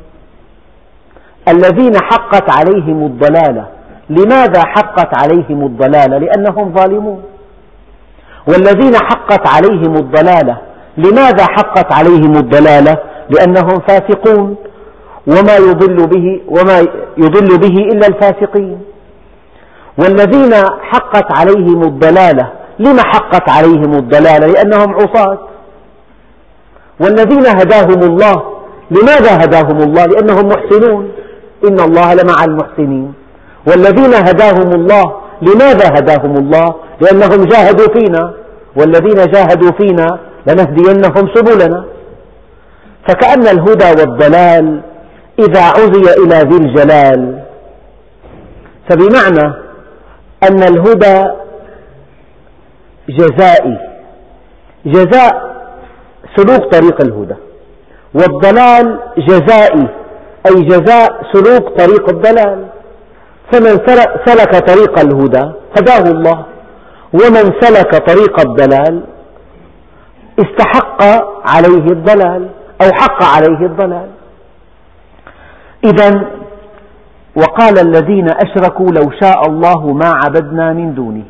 الذين 1.49 1.93
حقت 2.03 2.51
عليهم 2.51 3.07
الضلالة. 3.07 3.69
لماذا 4.11 4.63
حقت 4.67 5.23
عليهم 5.23 5.67
الضلالة؟ 5.67 6.19
لأنهم 6.19 6.75
ظالمون. 6.75 7.23
والذين 8.49 8.95
حقت 8.95 9.49
عليهم 9.49 9.95
الضلالة. 9.97 10.59
لماذا 10.97 11.45
حقت 11.45 11.93
عليهم 11.93 12.33
الضلالة؟ 12.37 12.99
لأنهم 13.31 13.81
فاسقون. 13.89 14.57
وما 15.27 15.57
يضل 15.57 16.07
به 16.07 16.41
وما 16.49 16.79
يضل 17.19 17.59
به 17.59 17.77
إلا 17.93 18.07
الفاسقين 18.07 18.79
والذين 19.99 20.55
حقت 20.81 21.39
عليهم 21.39 21.83
الضلالة 21.83 22.53
لم 22.79 22.99
حقت 23.01 23.49
عليهم 23.51 23.93
الضلالة؟ 23.95 24.47
لأنهم 24.47 24.95
عصاة 24.95 25.39
والذين 27.01 27.47
هداهم 27.47 28.03
الله 28.03 28.43
لماذا 28.91 29.45
هداهم 29.45 29.79
الله؟ 29.83 30.07
لأنهم 30.07 30.49
محسنون 30.49 31.09
إن 31.69 31.81
الله 31.81 32.15
لمع 32.15 32.45
المحسنين 32.45 33.13
والذين 33.67 34.15
هداهم 34.15 34.73
الله 34.73 35.05
لماذا 35.43 35.89
هداهم 35.89 36.37
الله؟ 36.37 36.75
لأنهم 37.01 37.45
جاهدوا 37.45 37.87
فينا 37.99 38.35
والذين 38.77 39.31
جاهدوا 39.33 39.71
فينا 39.81 40.19
لنهدينهم 40.47 41.29
سبلنا 41.35 41.85
فكأن 43.09 43.43
الهدى 43.43 44.01
والضلال 44.01 44.81
إذا 45.39 45.63
عزي 45.63 46.15
إلى 46.25 46.37
ذي 46.51 46.57
الجلال. 46.57 47.43
فبمعنى 48.91 49.55
أن 50.43 50.63
الهدى 50.63 51.25
جزائي. 53.09 53.79
جزاء 54.87 55.55
سلوك 56.37 56.73
طريق 56.73 57.01
الهدى. 57.01 57.35
والضلال 58.15 58.99
جزائي 59.19 59.89
أي 60.47 60.63
جزاء 60.63 61.09
سلوك 61.33 61.79
طريق 61.79 62.09
الضلال. 62.09 62.67
فمن 63.53 63.79
سلك 64.27 64.69
طريق 64.69 64.99
الهدى 64.99 65.53
هداه 65.77 66.11
الله. 66.11 66.45
ومن 67.13 67.53
سلك 67.61 68.07
طريق 68.07 68.41
الضلال 68.41 69.05
استحق 70.39 71.03
عليه 71.47 71.87
الضلال 71.97 72.49
أو 72.83 72.93
حق 72.93 73.23
عليه 73.23 73.67
الضلال. 73.67 74.09
إذا 75.85 76.29
وقال 77.37 77.79
الذين 77.79 78.27
أشركوا 78.31 78.87
لو 78.87 79.11
شاء 79.23 79.49
الله 79.49 79.93
ما 79.93 80.13
عبدنا 80.25 80.73
من 80.73 80.95
دونه. 80.95 81.25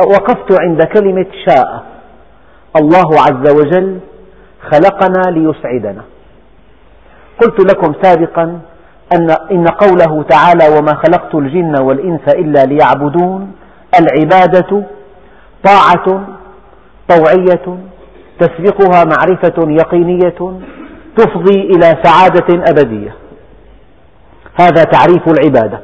وقفت 0.00 0.60
عند 0.62 0.82
كلمة 0.82 1.26
شاء. 1.48 1.82
الله 2.80 3.08
عز 3.20 3.54
وجل 3.54 3.98
خلقنا 4.72 5.30
ليسعدنا. 5.30 6.02
قلت 7.42 7.60
لكم 7.72 7.94
سابقا 8.02 8.60
أن 9.12 9.30
إن 9.50 9.66
قوله 9.66 10.22
تعالى 10.22 10.78
وما 10.78 10.94
خلقت 10.94 11.34
الجن 11.34 11.82
والإنس 11.82 12.28
إلا 12.28 12.64
ليعبدون 12.64 13.52
العبادة 14.00 14.82
طاعة 15.64 16.26
طوعية 17.08 17.78
تسبقها 18.40 19.04
معرفة 19.04 19.70
يقينية 19.70 20.60
تفضي 21.16 21.60
إلى 21.60 21.94
سعادة 22.02 22.70
أبدية. 22.70 23.16
هذا 24.54 24.84
تعريف 24.84 25.28
العبادة. 25.28 25.80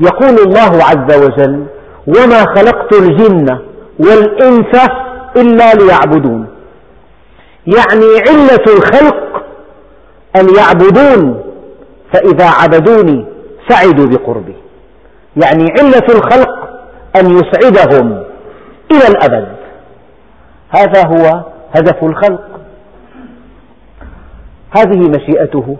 يقول 0.00 0.38
الله 0.46 0.84
عز 0.84 1.24
وجل 1.24 1.66
وما 2.06 2.44
خلقت 2.56 2.92
الجن 2.92 3.58
والإنس 3.98 4.90
إلا 5.36 5.74
ليعبدون. 5.74 6.46
يعني 7.66 8.06
علة 8.28 8.64
الخلق 8.76 9.42
أن 10.36 10.46
يعبدون 10.58 11.44
فإذا 12.12 12.50
عبدوني 12.50 13.26
سعدوا 13.68 14.06
بقربي. 14.06 14.56
يعني 15.44 15.64
علة 15.78 16.06
الخلق 16.08 16.68
أن 17.16 17.38
يسعدهم 17.38 18.24
إلى 18.92 19.08
الأبد. 19.08 19.48
هذا 20.70 21.06
هو 21.06 21.40
هدف 21.74 22.04
الخلق. 22.04 22.53
هذه 24.76 25.08
مشيئته. 25.08 25.76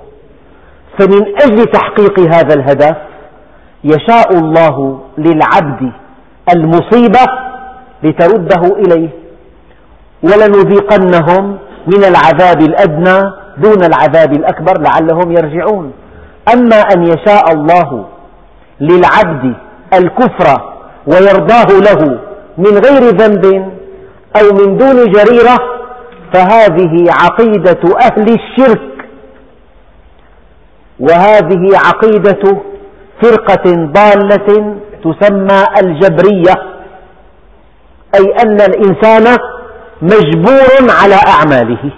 فمن 0.98 1.22
أجل 1.42 1.64
تحقيق 1.64 2.20
هذا 2.20 2.54
الهدف 2.54 2.96
يشاء 3.84 4.38
الله 4.38 5.00
للعبد 5.18 5.92
المصيبة 6.56 7.26
لترده 8.02 8.76
إليه 8.76 9.08
ولنذيقنهم 10.22 11.58
من 11.86 12.04
العذاب 12.04 12.60
الأدنى 12.60 13.30
دون 13.58 13.84
العذاب 13.84 14.32
الأكبر 14.32 14.80
لعلهم 14.80 15.32
يرجعون. 15.32 15.92
أما 16.54 16.76
أن 16.76 17.02
يشاء 17.02 17.52
الله 17.52 18.04
للعبد 18.80 19.54
الكفر 19.94 20.60
ويرضاه 21.06 21.66
له 21.88 22.18
من 22.58 22.78
غير 22.78 23.16
ذنب 23.16 23.44
أو 24.36 24.52
من 24.52 24.76
دون 24.76 25.12
جريرة 25.12 25.73
فهذه 26.34 27.04
عقيدة 27.10 27.80
أهل 28.02 28.22
الشرك. 28.34 29.08
وهذه 31.00 31.78
عقيدة 31.86 32.62
فرقة 33.22 33.64
ضالة 33.74 34.76
تسمى 35.04 35.64
الجبرية 35.82 36.54
أي 38.14 38.34
أن 38.42 38.60
الإنسان 38.60 39.36
مجبور 40.02 40.90
على 41.02 41.14
أعماله 41.14 41.92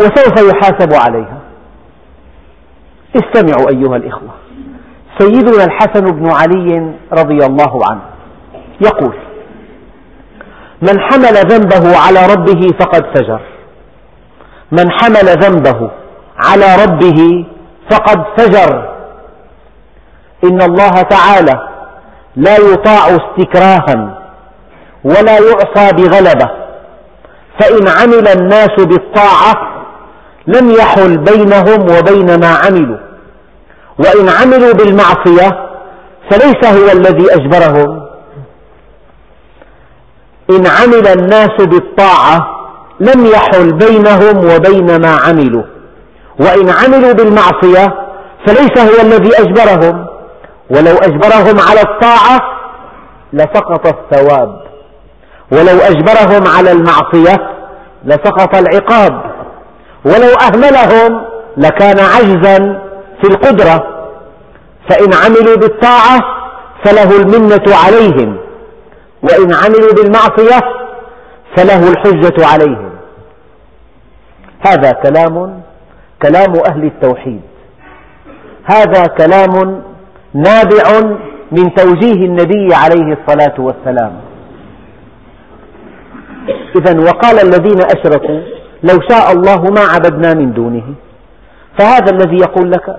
وسوف 0.00 0.52
يحاسب 0.54 0.94
عليها. 0.94 1.38
استمعوا 3.16 3.70
أيها 3.70 3.96
الإخوة. 3.96 4.30
سيدنا 5.18 5.64
الحسن 5.64 6.04
بن 6.04 6.30
علي 6.30 6.94
رضي 7.12 7.46
الله 7.46 7.80
عنه 7.90 8.00
يقول 8.80 9.16
من 10.82 11.00
حمل 11.00 11.34
ذنبه 11.34 11.98
على 11.98 12.26
ربه 12.34 12.68
فقد 12.80 13.04
فجر. 13.16 13.40
من 14.72 14.90
حمل 14.90 15.28
ذنبه 15.28 15.90
على 16.36 16.84
ربه 16.84 17.46
فقد 17.90 18.24
فجر. 18.38 18.94
إن 20.44 20.62
الله 20.62 21.02
تعالى 21.02 21.68
لا 22.36 22.56
يطاع 22.56 23.06
استكراها 23.06 24.18
ولا 25.04 25.38
يعصى 25.38 25.92
بغلبة. 25.92 26.50
فإن 27.60 27.88
عمل 27.88 28.28
الناس 28.28 28.74
بالطاعة 28.78 29.84
لم 30.46 30.70
يحل 30.70 31.18
بينهم 31.18 31.82
وبين 31.82 32.40
ما 32.40 32.54
عملوا. 32.66 32.98
وإن 33.98 34.28
عملوا 34.28 34.72
بالمعصية 34.72 35.68
فليس 36.30 36.64
هو 36.64 36.92
الذي 36.92 37.34
أجبرهم. 37.34 38.07
إن 40.50 40.66
عمل 40.66 41.06
الناس 41.06 41.56
بالطاعة 41.60 42.38
لم 43.00 43.26
يحل 43.26 43.72
بينهم 43.72 44.54
وبين 44.54 45.00
ما 45.00 45.16
عملوا. 45.26 45.62
وإن 46.40 46.68
عملوا 46.70 47.12
بالمعصية 47.12 47.94
فليس 48.46 48.78
هو 48.78 49.00
الذي 49.06 49.30
أجبرهم. 49.38 50.06
ولو 50.70 50.96
أجبرهم 50.96 51.60
على 51.70 51.80
الطاعة 51.80 52.40
لسقط 53.32 53.86
الثواب. 53.86 54.60
ولو 55.52 55.78
أجبرهم 55.78 56.46
على 56.56 56.72
المعصية 56.72 57.36
لسقط 58.04 58.56
العقاب. 58.56 59.22
ولو 60.04 60.34
أهملهم 60.42 61.24
لكان 61.56 61.98
عجزا 61.98 62.82
في 63.22 63.28
القدرة. 63.30 63.84
فإن 64.90 65.14
عملوا 65.14 65.56
بالطاعة 65.56 66.20
فله 66.84 67.16
المنة 67.16 67.76
عليهم. 67.86 68.47
وإن 69.22 69.54
عملوا 69.54 69.92
بالمعصية 69.96 70.60
فله 71.56 71.90
الحجة 71.90 72.46
عليهم. 72.46 72.90
هذا 74.66 74.92
كلام 74.92 75.62
كلام 76.22 76.52
أهل 76.70 76.84
التوحيد. 76.84 77.40
هذا 78.64 79.06
كلام 79.06 79.82
نابع 80.34 81.16
من 81.52 81.74
توجيه 81.74 82.26
النبي 82.26 82.74
عليه 82.74 83.16
الصلاة 83.18 83.54
والسلام. 83.58 84.12
إذا 86.76 87.00
وقال 87.00 87.38
الذين 87.38 87.80
أشركوا 87.82 88.40
لو 88.82 89.00
شاء 89.10 89.32
الله 89.32 89.62
ما 89.62 89.80
عبدنا 89.80 90.34
من 90.34 90.52
دونه. 90.52 90.94
فهذا 91.78 92.10
الذي 92.12 92.36
يقول 92.36 92.70
لك 92.70 92.96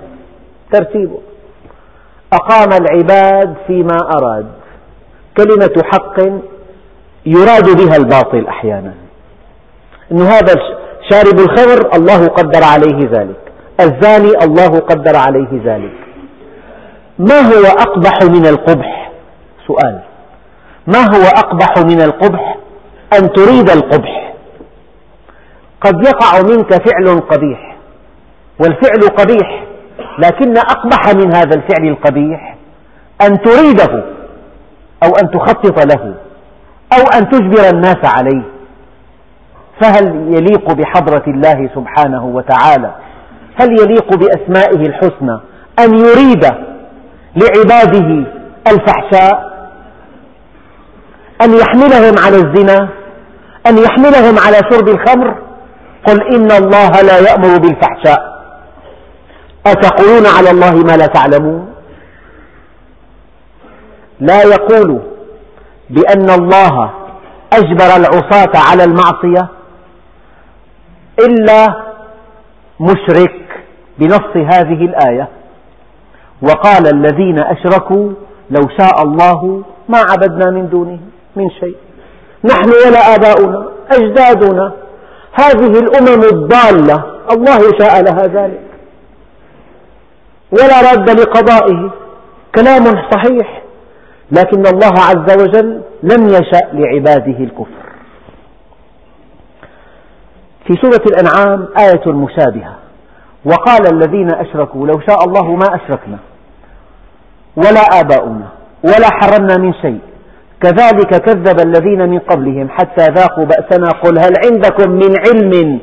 ترتيبه. 0.72 1.18
أقام 2.32 2.68
العباد 2.72 3.54
فيما 3.66 3.98
أراد. 4.16 4.59
كلمة 5.40 5.82
حق 5.92 6.20
يراد 7.26 7.76
بها 7.76 7.96
الباطل 7.96 8.46
أحيانا. 8.46 8.94
أن 10.12 10.20
هذا 10.20 10.54
شارب 11.10 11.38
الخمر 11.38 11.96
الله 11.96 12.26
قدر 12.26 12.64
عليه 12.64 13.08
ذلك. 13.10 13.52
الزاني 13.80 14.44
الله 14.44 14.78
قدر 14.78 15.16
عليه 15.16 15.62
ذلك. 15.64 15.92
ما 17.18 17.40
هو 17.40 17.64
أقبح 17.64 18.22
من 18.22 18.46
القبح؟ 18.46 19.12
سؤال. 19.66 20.00
ما 20.86 20.98
هو 20.98 21.22
أقبح 21.22 21.78
من 21.78 22.02
القبح؟ 22.02 22.56
أن 23.18 23.32
تريد 23.32 23.70
القبح. 23.70 24.34
قد 25.80 26.06
يقع 26.06 26.40
منك 26.42 26.72
فعل 26.72 27.20
قبيح 27.20 27.76
والفعل 28.60 29.08
قبيح 29.18 29.64
لكن 30.18 30.56
أقبح 30.56 31.14
من 31.14 31.34
هذا 31.34 31.56
الفعل 31.56 31.88
القبيح 31.88 32.56
أن 33.22 33.40
تريده. 33.42 34.19
أو 35.02 35.08
أن 35.22 35.30
تخطط 35.30 35.86
له 35.86 36.14
أو 36.92 37.18
أن 37.18 37.30
تجبر 37.30 37.68
الناس 37.72 37.98
عليه. 38.04 38.42
فهل 39.82 40.06
يليق 40.06 40.72
بحضرة 40.72 41.22
الله 41.26 41.70
سبحانه 41.74 42.24
وتعالى؟ 42.24 42.94
هل 43.60 43.68
يليق 43.80 44.14
بأسمائه 44.14 44.86
الحسنى 44.86 45.40
أن 45.78 45.94
يريد 45.94 46.44
لعباده 47.36 48.26
الفحشاء؟ 48.66 49.50
أن 51.42 51.54
يحملهم 51.54 52.14
على 52.26 52.36
الزنا؟ 52.36 52.88
أن 53.66 53.78
يحملهم 53.78 54.38
على 54.46 54.56
شرب 54.70 54.88
الخمر؟ 54.88 55.34
قل 56.06 56.34
إن 56.34 56.50
الله 56.50 56.90
لا 56.90 57.18
يأمر 57.18 57.58
بالفحشاء. 57.58 58.40
أتقولون 59.66 60.26
على 60.38 60.50
الله 60.50 60.74
ما 60.74 60.96
لا 60.96 61.06
تعلمون؟ 61.06 61.69
لا 64.20 64.42
يقول 64.42 65.00
بأن 65.90 66.30
الله 66.30 66.90
أجبر 67.52 67.96
العصاة 67.96 68.52
على 68.70 68.84
المعصية 68.84 69.48
إلا 71.18 71.66
مشرك 72.80 73.64
بنص 73.98 74.36
هذه 74.36 74.84
الآية. 74.84 75.28
وقال 76.42 76.94
الذين 76.94 77.38
أشركوا 77.38 78.10
لو 78.50 78.68
شاء 78.78 79.02
الله 79.02 79.62
ما 79.88 79.98
عبدنا 79.98 80.50
من 80.50 80.68
دونه 80.68 80.98
من 81.36 81.50
شيء. 81.50 81.76
نحن 82.44 82.70
ولا 82.86 83.14
آباؤنا 83.14 83.68
أجدادنا. 83.90 84.72
هذه 85.32 85.78
الأمم 85.78 86.22
الضالة 86.22 87.04
الله 87.32 87.58
شاء 87.80 88.02
لها 88.02 88.26
ذلك. 88.26 88.62
ولا 90.52 90.90
راد 90.90 91.10
لقضائه. 91.10 91.90
كلام 92.54 92.84
صحيح. 93.10 93.59
لكن 94.32 94.62
الله 94.66 94.92
عز 94.98 95.42
وجل 95.42 95.82
لم 96.02 96.26
يشأ 96.26 96.66
لعباده 96.72 97.38
الكفر. 97.38 97.80
في 100.66 100.74
سورة 100.82 101.04
الأنعام 101.10 101.68
آية 101.78 102.12
مشابهة. 102.12 102.74
وقال 103.44 103.94
الذين 103.94 104.34
أشركوا 104.34 104.86
لو 104.86 105.00
شاء 105.08 105.24
الله 105.24 105.50
ما 105.54 105.74
أشركنا. 105.74 106.18
ولا 107.56 108.00
آباؤنا. 108.00 108.48
ولا 108.84 109.08
حرمنا 109.10 109.56
من 109.56 109.74
شيء. 109.74 110.00
كذلك 110.62 111.22
كذب 111.22 111.60
الذين 111.66 112.08
من 112.08 112.18
قبلهم 112.18 112.68
حتى 112.68 113.06
ذاقوا 113.06 113.44
بأسنا 113.44 113.88
قل 113.88 114.18
هل 114.18 114.32
عندكم 114.44 114.90
من 114.90 115.14
علم 115.18 115.80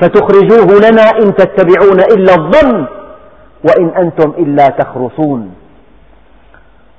فتخرجوه 0.00 0.90
لنا 0.90 1.02
إن 1.02 1.34
تتبعون 1.34 2.00
إلا 2.00 2.34
الظن 2.34 2.86
وإن 3.64 3.88
أنتم 3.88 4.30
إلا 4.30 4.68
تخرصون. 4.68 5.54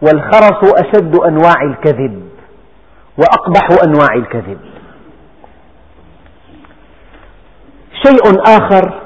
والخرص 0.01 0.73
أشد 0.73 1.15
أنواع 1.15 1.61
الكذب 1.61 2.29
وأقبح 3.17 3.67
أنواع 3.87 4.13
الكذب. 4.15 4.59
شيء 8.05 8.41
آخر 8.41 9.01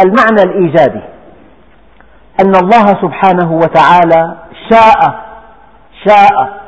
المعنى 0.00 0.42
الإيجابي 0.42 1.02
أن 2.40 2.54
الله 2.56 2.86
سبحانه 2.86 3.52
وتعالى 3.52 4.36
شاء 4.70 5.24
شاء 6.06 6.60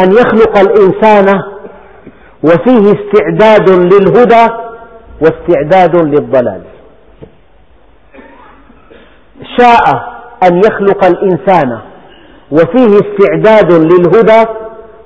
أن 0.00 0.12
يخلق 0.12 0.58
الإنسان 0.58 1.42
وفيه 2.44 2.92
استعداد 2.92 3.70
للهدى 3.70 4.54
واستعداد 5.20 5.96
للضلال. 5.96 6.62
شاء 9.58 10.12
أن 10.48 10.58
يخلق 10.58 11.04
الإنسان. 11.04 11.78
وفيه 12.50 12.96
استعداد 12.96 13.72
للهدى 13.72 14.50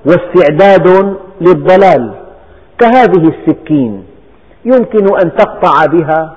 واستعداد 0.07 1.17
للضلال. 1.41 2.15
كهذه 2.79 3.33
السكين 3.35 4.05
يمكن 4.65 5.19
أن 5.25 5.37
تقطع 5.37 5.87
بها 5.87 6.37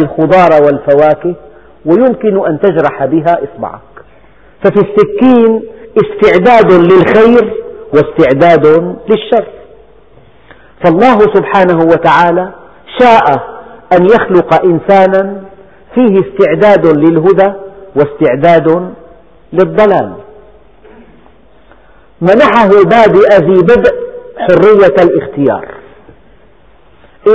الخضار 0.00 0.62
والفواكه 0.62 1.34
ويمكن 1.86 2.46
أن 2.46 2.60
تجرح 2.60 3.04
بها 3.04 3.38
إصبعك. 3.44 3.80
ففي 4.64 4.80
السكين 4.80 5.62
استعداد 5.96 6.72
للخير 6.72 7.54
واستعداد 7.94 8.66
للشر. 9.08 9.46
فالله 10.84 11.18
سبحانه 11.18 11.84
وتعالى 11.84 12.50
شاء 13.00 13.24
أن 13.92 14.04
يخلق 14.04 14.64
إنسانا 14.64 15.40
فيه 15.96 16.20
استعداد 16.20 16.86
للهدى 16.86 17.52
واستعداد 17.96 18.94
للضلال. 19.52 20.12
منحه 22.20 22.68
بادئ 22.68 23.28
ذي 23.40 23.62
بدء 23.62 23.94
حرية 24.38 24.96
الاختيار. 25.04 25.74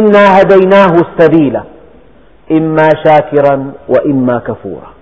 إنا 0.01 0.41
هديناه 0.41 0.93
السبيل 0.93 1.59
إما 2.51 2.89
شاكرا 3.05 3.73
وإما 3.89 4.39
كفورا. 4.39 4.93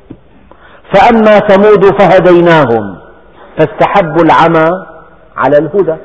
فأما 0.93 1.39
ثمود 1.39 1.86
فهديناهم 2.00 2.98
فاستحبوا 3.58 4.24
العمى 4.24 4.86
على 5.38 5.58
الهدى. 5.58 5.95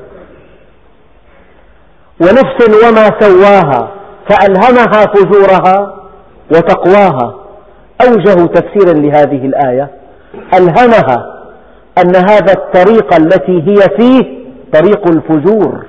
ونفس 2.21 2.85
وما 2.87 3.19
سواها 3.19 3.91
فألهمها 4.29 5.05
فجورها 5.05 5.95
وتقواها. 6.51 7.44
أوجه 8.01 8.45
تفسير 8.45 8.97
لهذه 8.97 9.45
الآية 9.45 9.89
ألهمها 10.53 11.35
أن 12.03 12.15
هذا 12.15 12.53
الطريق 12.53 13.13
التي 13.13 13.61
هي 13.67 13.97
فيه 13.97 14.45
طريق 14.73 15.07
الفجور. 15.07 15.85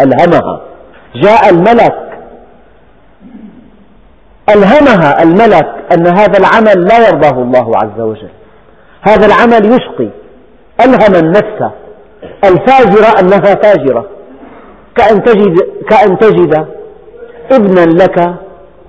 ألهمها. 0.00 0.60
جاء 1.14 1.50
الملك. 1.50 2.06
ألهمها 4.48 5.22
الملك 5.22 5.68
أن 5.92 6.06
هذا 6.06 6.38
العمل 6.38 6.84
لا 6.84 7.08
يرضاه 7.08 7.42
الله 7.42 7.72
عز 7.76 8.00
وجل. 8.00 8.30
هذا 9.02 9.26
العمل 9.26 9.66
يشقي. 9.66 10.08
ألهم 10.80 11.24
النفس. 11.24 11.72
الفاجرة 12.44 13.20
أنها 13.20 13.54
فاجرة. 13.54 14.06
كأن 14.96 15.22
تجد, 15.22 15.58
كأن 15.90 16.18
تجد 16.18 16.66
ابنا 17.52 17.80
لك 17.80 18.34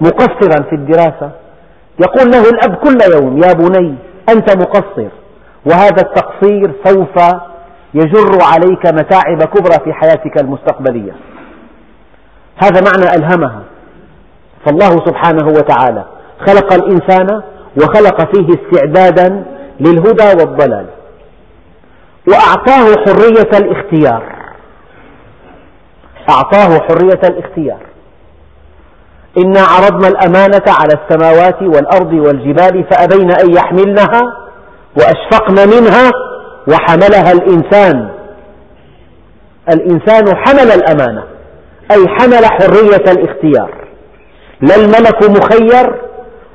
مقصرا 0.02 0.64
في 0.70 0.76
الدراسة. 0.76 1.32
يقول 2.00 2.32
له 2.32 2.42
الأب 2.42 2.76
كل 2.76 2.98
يوم 3.16 3.44
يا 3.44 3.54
بني 3.54 3.96
أنت 4.30 4.58
مقصر. 4.58 5.10
وهذا 5.66 6.02
التقصير 6.02 6.72
سوف 6.84 7.18
يجر 7.94 8.40
عليك 8.42 8.86
متاعب 8.86 9.44
كبرى 9.44 9.84
في 9.84 9.94
حياتك 9.94 10.42
المستقبلية. 10.42 11.16
هذا 12.64 12.82
معنى 12.82 13.16
ألهمها. 13.16 13.62
فالله 14.66 14.90
سبحانه 14.90 15.48
وتعالى 15.48 16.06
خلق 16.48 16.74
الإنسان 16.74 17.42
وخلق 17.82 18.36
فيه 18.36 18.48
استعدادا 18.50 19.46
للهدى 19.80 20.40
والضلال. 20.40 20.86
وأعطاه 22.28 23.04
حرية 23.06 23.60
الاختيار. 23.60 24.24
أعطاه 26.30 26.80
حرية 26.80 27.22
الاختيار. 27.30 27.80
إنا 29.38 29.62
عرضنا 29.62 30.08
الأمانة 30.08 30.64
على 30.68 30.94
السماوات 30.94 31.62
والأرض 31.62 32.14
والجبال 32.14 32.86
فأبين 32.92 33.32
أن 33.32 33.54
يحملنها 33.56 34.22
وأشفقن 34.98 35.70
منها 35.70 36.12
وحملها 36.68 37.32
الإنسان. 37.32 38.10
الإنسان 39.74 40.36
حمل 40.36 40.72
الأمانة 40.72 41.24
أي 41.92 42.08
حمل 42.08 42.46
حرية 42.46 43.12
الاختيار. 43.12 43.88
لا 44.62 44.76
الملك 44.76 45.30
مخير 45.30 46.02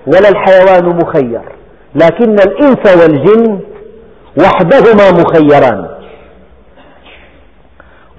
ولا 0.06 0.28
الحيوان 0.28 0.96
مخير 0.96 1.42
لكن 1.94 2.34
الإنس 2.34 3.02
والجن 3.02 3.60
وحدهما 4.40 5.10
مخيران. 5.22 5.88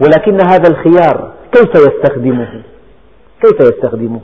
ولكن 0.01 0.41
هذا 0.41 0.69
الخيار 0.69 1.31
كيف 1.51 1.69
يستخدمه؟ 1.75 2.63
كيف 3.41 3.59
يستخدمه؟ 3.59 4.21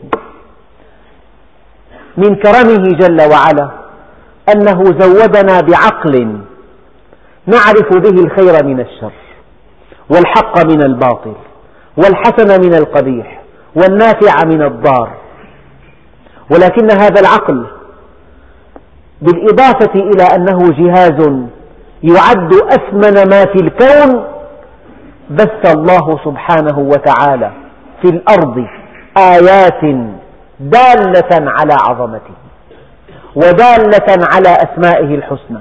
من 2.18 2.36
كرمه 2.36 2.98
جل 3.00 3.22
وعلا 3.32 3.70
أنه 4.56 4.84
زودنا 4.84 5.62
بعقل 5.62 6.40
نعرف 7.48 7.90
به 7.94 8.24
الخير 8.24 8.66
من 8.66 8.80
الشر 8.80 9.12
والحق 10.10 10.66
من 10.66 10.84
الباطل 10.84 11.36
والحسن 11.98 12.62
من 12.62 12.74
القبيح 12.74 13.42
والنافع 13.76 14.46
من 14.46 14.62
الضار. 14.62 15.18
ولكن 16.52 16.92
هذا 16.92 17.20
العقل 17.22 17.66
بالإضافة 19.22 19.94
إلى 19.96 20.24
أنه 20.36 20.58
جهاز 20.58 21.48
يعد 22.04 22.54
أثمن 22.54 23.30
ما 23.30 23.46
في 23.46 23.56
الكون 23.62 24.24
بث 25.30 25.76
الله 25.76 26.20
سبحانه 26.26 26.80
وتعالى 26.80 27.52
في 28.02 28.10
الأرض 28.10 28.66
آيات 29.18 29.84
دالة 30.60 31.30
على 31.32 31.74
عظمته 31.74 32.34
ودالة 33.36 34.28
على 34.34 34.50
أسمائه 34.50 35.16
الحسنى. 35.16 35.60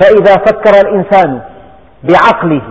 فإذا 0.00 0.34
فكر 0.34 0.88
الإنسان 0.88 1.40
بعقله 2.02 2.62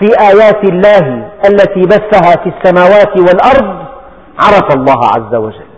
في 0.00 0.20
آيات 0.20 0.64
الله 0.64 1.28
التي 1.44 1.80
بثها 1.80 2.36
في 2.42 2.52
السماوات 2.56 3.16
والأرض 3.16 3.84
عرف 4.38 4.74
الله 4.74 5.06
عز 5.06 5.34
وجل. 5.34 5.70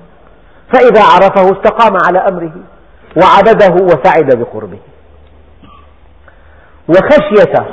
فإذا 0.74 1.02
عرفه 1.02 1.56
استقام 1.56 1.96
على 2.06 2.18
أمره 2.18 2.52
وعبده 3.22 3.84
وسعد 3.84 4.38
بقربه. 4.38 4.78
وخشية 6.88 7.66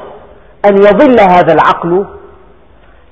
أن 0.65 0.78
يضل 0.78 1.19
هذا 1.19 1.54
العقل 1.54 2.06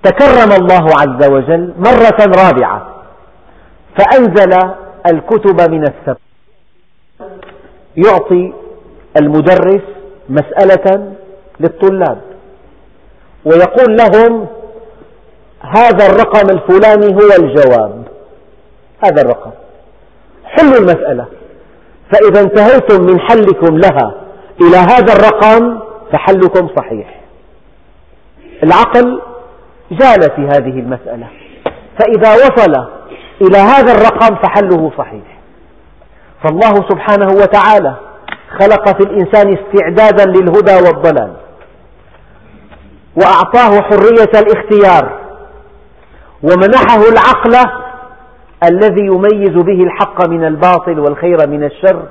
تكرم 0.03 0.51
الله 0.51 0.89
عز 0.99 1.29
وجل 1.29 1.73
مرة 1.77 2.45
رابعة. 2.45 2.96
فأنزل 3.97 4.73
الكتب 5.05 5.71
من 5.71 5.83
السماء. 5.83 6.17
يعطي 7.97 8.53
المدرس 9.21 9.81
مسألة 10.29 11.13
للطلاب. 11.59 12.21
ويقول 13.45 13.97
لهم 13.97 14.47
هذا 15.61 16.05
الرقم 16.05 16.49
الفلاني 16.49 17.15
هو 17.15 17.29
الجواب. 17.39 18.03
هذا 19.05 19.21
الرقم. 19.21 19.51
حلوا 20.45 20.77
المسألة. 20.77 21.25
فإذا 22.11 22.41
انتهيتم 22.41 23.03
من 23.03 23.19
حلكم 23.19 23.77
لها 23.77 24.13
إلى 24.61 24.77
هذا 24.77 25.13
الرقم 25.13 25.79
فحلكم 26.11 26.69
صحيح. 26.77 27.21
العقل 28.63 29.21
جال 29.91 30.21
في 30.21 30.41
هذه 30.41 30.79
المسألة. 30.79 31.27
فإذا 31.99 32.33
وصل 32.33 32.96
إلى 33.41 33.57
هذا 33.57 33.91
الرقم 33.91 34.35
فحله 34.35 34.91
صحيح. 34.97 35.37
فالله 36.43 36.73
سبحانه 36.89 37.27
وتعالى 37.27 37.95
خلق 38.59 38.97
في 38.97 39.09
الإنسان 39.09 39.57
استعدادا 39.57 40.25
للهدى 40.25 40.75
والضلال. 40.75 41.33
وأعطاه 43.15 43.81
حرية 43.81 44.41
الاختيار. 44.41 45.19
ومنحه 46.43 47.01
العقل 47.11 47.71
الذي 48.63 49.05
يميز 49.05 49.63
به 49.63 49.83
الحق 49.83 50.29
من 50.29 50.45
الباطل 50.45 50.99
والخير 50.99 51.47
من 51.47 51.63
الشر. 51.63 52.03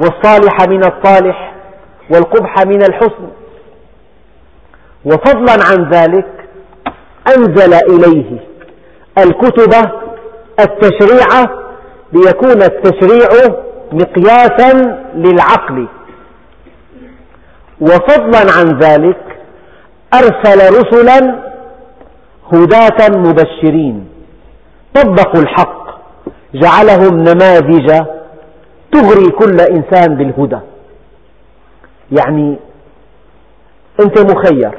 والصالح 0.00 0.68
من 0.68 0.84
الطالح 0.84 1.54
والقبح 2.10 2.54
من 2.66 2.82
الحسن. 2.82 3.28
وفضلا 5.04 5.64
عن 5.70 5.90
ذلك 5.90 6.48
أنزل 7.36 7.74
إليه 7.74 8.51
الكتب 9.18 9.90
التشريع 10.60 11.26
ليكون 12.12 12.62
التشريع 12.62 13.28
مقياسا 13.92 14.72
للعقل. 15.14 15.88
وفضلا 17.80 18.52
عن 18.58 18.78
ذلك 18.78 19.38
أرسل 20.14 20.78
رسلا 20.78 21.38
هداة 22.52 23.18
مبشرين. 23.18 24.08
طبقوا 24.94 25.40
الحق 25.42 25.82
جعلهم 26.54 27.16
نماذج 27.16 28.04
تغري 28.92 29.30
كل 29.30 29.60
إنسان 29.60 30.14
بالهدى. 30.14 30.58
يعني 32.12 32.56
أنت 34.00 34.18
مخير 34.18 34.70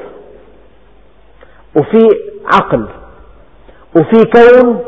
وفي 1.76 2.08
عقل. 2.46 2.86
وفي 3.96 4.24
كون 4.24 4.80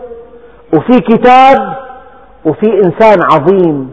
وفي 0.74 1.00
كتاب 1.00 1.76
وفي 2.44 2.66
إنسان 2.84 3.18
عظيم. 3.32 3.92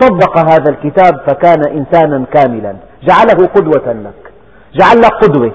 طبق 0.00 0.38
هذا 0.38 0.70
الكتاب 0.70 1.20
فكان 1.26 1.68
إنسانا 1.68 2.24
كاملا. 2.32 2.76
جعله 3.02 3.46
قدوة 3.46 3.92
لك. 3.92 4.32
جعل 4.74 5.00
لك 5.00 5.12
قدوة. 5.12 5.52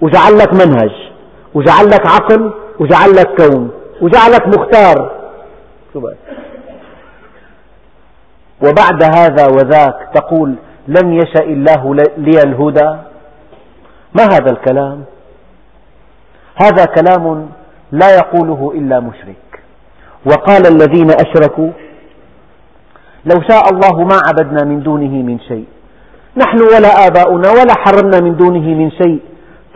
وجعل 0.00 0.38
لك 0.38 0.52
منهج. 0.52 0.92
وجعل 1.54 1.86
لك 1.86 2.06
عقل. 2.06 2.52
وجعل 2.80 3.10
لك 3.10 3.42
كون. 3.42 3.70
وجعلك 4.00 4.46
مختار. 4.46 5.10
وبعد 8.62 9.02
هذا 9.02 9.46
وذاك 9.46 10.08
تقول 10.14 10.54
لم 10.88 11.12
يشأ 11.12 11.44
الله 11.44 11.94
لي 11.94 12.42
الهدى. 12.42 12.96
ما 14.14 14.24
هذا 14.24 14.50
الكلام؟ 14.50 15.04
هذا 16.56 16.84
كلام 16.84 17.48
لا 17.92 18.08
يقوله 18.16 18.72
إلا 18.74 19.00
مشرك. 19.00 19.62
وقال 20.26 20.62
الذين 20.66 21.10
أشركوا 21.10 21.70
لو 23.24 23.38
شاء 23.50 23.64
الله 23.72 24.04
ما 24.04 24.18
عبدنا 24.28 24.64
من 24.64 24.82
دونه 24.82 25.14
من 25.22 25.38
شيء. 25.40 25.66
نحن 26.36 26.58
ولا 26.60 27.06
آباؤنا 27.06 27.48
ولا 27.50 27.74
حرمنا 27.84 28.20
من 28.20 28.36
دونه 28.36 28.66
من 28.80 28.90
شيء. 28.90 29.20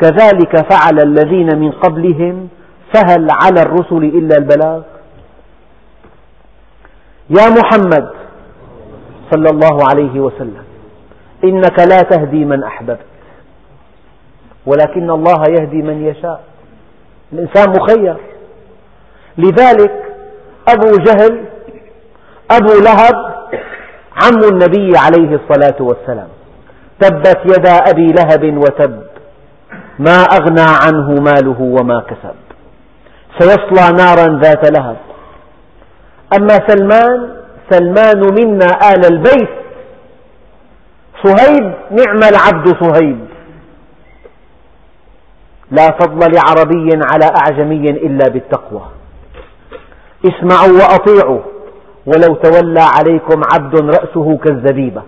كذلك 0.01 0.73
فعل 0.73 1.01
الذين 1.01 1.59
من 1.59 1.71
قبلهم 1.73 2.49
فهل 2.95 3.29
على 3.31 3.61
الرسل 3.63 4.05
إلا 4.05 4.37
البلاغ؟ 4.39 4.83
يا 7.31 7.47
محمد 7.51 8.11
صلى 9.31 9.49
الله 9.51 9.77
عليه 9.91 10.21
وسلم 10.21 10.65
إنك 11.45 11.79
لا 11.79 12.01
تهدي 12.03 12.45
من 12.45 12.65
أحببت 12.65 13.07
ولكن 14.67 15.11
الله 15.11 15.43
يهدي 15.61 15.83
من 15.83 16.07
يشاء. 16.07 16.45
الإنسان 17.33 17.71
مخير. 17.71 18.17
لذلك 19.39 19.93
أبو 20.69 20.91
جهل 20.97 21.45
أبو 22.51 22.73
لهب 22.81 23.37
عم 24.23 24.53
النبي 24.53 24.99
عليه 24.99 25.39
الصلاة 25.41 25.77
والسلام. 25.81 26.29
تبت 27.01 27.41
يدا 27.45 27.77
أبي 27.91 28.07
لهب 28.07 28.57
وتب 28.57 29.03
ما 29.99 30.23
أغنى 30.23 30.67
عنه 30.85 31.21
ماله 31.21 31.61
وما 31.61 32.01
كسب. 32.01 32.35
سيصلى 33.39 33.97
نارا 33.97 34.41
ذات 34.43 34.71
لهب. 34.71 34.97
أما 36.37 36.59
سلمان 36.69 37.37
سلمان 37.71 38.21
منا 38.21 38.67
آل 38.67 39.05
البيت. 39.13 39.49
صهيب 41.25 41.75
نعم 41.91 42.21
العبد 42.23 42.77
صهيب. 42.85 43.26
لا 45.71 45.87
فضل 46.01 46.33
لعربي 46.35 46.89
على 47.13 47.25
أعجمي 47.25 47.91
إلا 47.91 48.29
بالتقوى. 48.29 48.83
اسمعوا 50.25 50.79
وأطيعوا 50.81 51.41
ولو 52.07 52.35
تولى 52.35 52.81
عليكم 52.99 53.43
عبد 53.55 53.81
رأسه 53.81 54.37
كالزبيبة. 54.37 55.03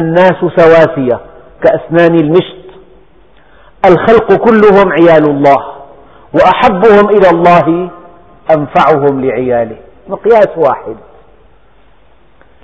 الناس 0.00 0.38
سواسية 0.56 1.20
كأسنان 1.62 2.14
المشط. 2.14 2.60
الخلق 3.86 4.34
كلهم 4.34 4.92
عيال 4.92 5.30
الله 5.30 5.72
وأحبهم 6.34 7.08
إلى 7.08 7.30
الله 7.30 7.90
أنفعهم 8.56 9.24
لعياله. 9.24 9.76
مقياس 10.08 10.48
واحد. 10.56 10.96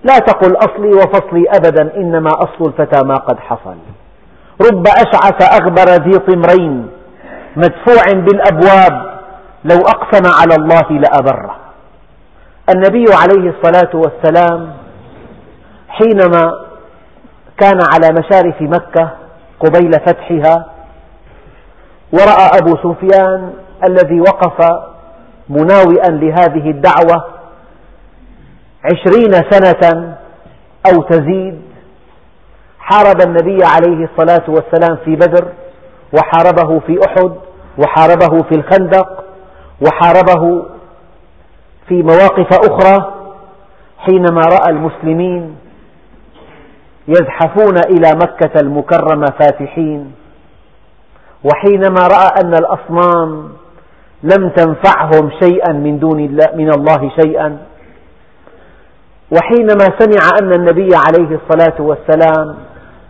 لا 0.05 0.18
تقل 0.18 0.57
أصلي 0.57 0.88
وفصلي 0.88 1.44
أبدا 1.57 1.96
إنما 1.96 2.31
أصل 2.31 2.64
الفتى 2.66 3.07
ما 3.07 3.14
قد 3.14 3.38
حصل. 3.38 3.76
رب 4.61 4.85
أشعث 4.87 5.61
أغبر 5.61 5.88
ذي 6.05 6.19
طمرين 6.19 6.88
مدفوع 7.57 8.03
بالأبواب 8.12 9.16
لو 9.64 9.77
أقسم 9.77 10.23
على 10.40 10.55
الله 10.55 10.90
لأبره. 10.90 11.57
النبي 12.75 13.05
عليه 13.23 13.51
الصلاة 13.51 13.90
والسلام 13.95 14.73
حينما 15.88 16.53
كان 17.59 17.79
على 17.95 18.09
مشارف 18.19 18.62
مكة 18.62 19.11
قبيل 19.61 19.92
فتحها 19.92 20.66
ورأى 22.12 22.59
أبو 22.59 22.77
سفيان 22.77 23.53
الذي 23.88 24.21
وقف 24.21 24.69
مناوئا 25.48 26.11
لهذه 26.11 26.71
الدعوة 26.71 27.25
عشرين 28.85 29.33
سنة 29.50 30.17
أو 30.92 31.02
تزيد 31.02 31.63
حارب 32.91 33.21
النبي 33.27 33.59
عليه 33.65 34.09
الصلاة 34.09 34.45
والسلام 34.49 34.97
في 35.05 35.17
بدر 35.17 35.45
وحاربه 36.13 36.81
في 36.81 36.99
أحد 37.07 37.33
وحاربه 37.79 38.43
في 38.43 38.55
الخندق 38.59 39.25
وحاربه 39.87 40.63
في 41.89 42.03
مواقف 42.03 42.49
أخرى 42.71 43.15
حينما 43.99 44.41
رأى 44.41 44.71
المسلمين 44.71 45.57
يزحفون 47.09 47.77
إلى 47.91 48.09
مكة 48.23 48.61
المكرمة 48.63 49.27
فاتحين 49.41 50.13
وحينما 51.45 52.07
رأى 52.07 52.31
أن 52.45 52.55
الأصنام 52.55 53.49
لم 54.23 54.49
تنفعهم 54.49 55.31
شيئا 55.43 55.73
من 55.73 55.99
دون 55.99 56.21
الله 56.21 56.47
من 56.55 56.71
الله 56.71 57.11
شيئا 57.23 57.59
وحينما 59.33 59.87
سمع 59.99 60.29
أن 60.43 60.53
النبي 60.53 60.89
عليه 61.09 61.39
الصلاة 61.39 61.81
والسلام 61.81 62.57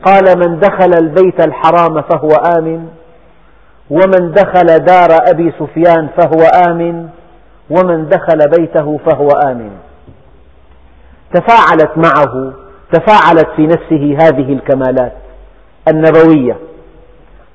قال 0.07 0.39
من 0.39 0.61
دخل 0.61 0.91
البيت 1.03 1.47
الحرام 1.47 2.03
فهو 2.03 2.29
آمن 2.59 2.89
ومن 3.91 4.33
دخل 4.33 4.67
دار 4.79 5.09
أبي 5.31 5.53
سفيان 5.59 6.09
فهو 6.19 6.43
آمن 6.69 7.09
ومن 7.71 8.09
دخل 8.09 8.39
بيته 8.59 9.01
فهو 9.07 9.29
آمن. 9.29 9.71
تفاعلت 11.35 11.91
معه 11.97 12.53
تفاعلت 12.93 13.47
في 13.57 13.67
نفسه 13.67 14.17
هذه 14.21 14.53
الكمالات 14.53 15.13
النبوية. 15.89 16.57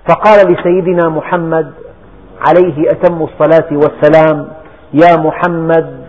فقال 0.10 0.54
لسيدنا 0.54 1.10
محمد 1.10 1.72
عليه 2.48 2.92
أتم 2.92 3.22
الصلاة 3.24 3.70
والسلام 3.72 4.48
يا 4.94 5.16
محمد 5.18 6.06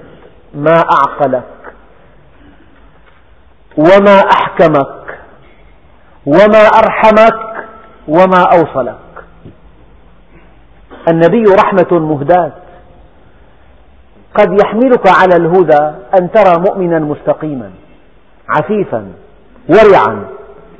ما 0.55 0.75
أعقلك 0.75 1.43
وما 3.79 4.19
أحكمك 4.37 5.02
وما 6.27 6.67
أرحمك 6.79 7.67
وما 8.09 8.43
أوصلك. 8.53 9.25
النبي 11.11 11.45
رحمة 11.45 11.99
مهداة. 11.99 12.53
قد 14.35 14.61
يحملك 14.65 15.09
على 15.09 15.37
الهدى 15.37 15.83
أن 16.21 16.31
ترى 16.33 16.59
مؤمنا 16.59 16.99
مستقيما 16.99 17.71
عفيفا 18.49 19.13
ورعا 19.69 20.25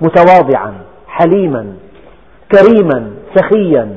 متواضعا 0.01 0.75
حليما 1.09 1.77
كريما 2.53 3.11
سخيا 3.35 3.97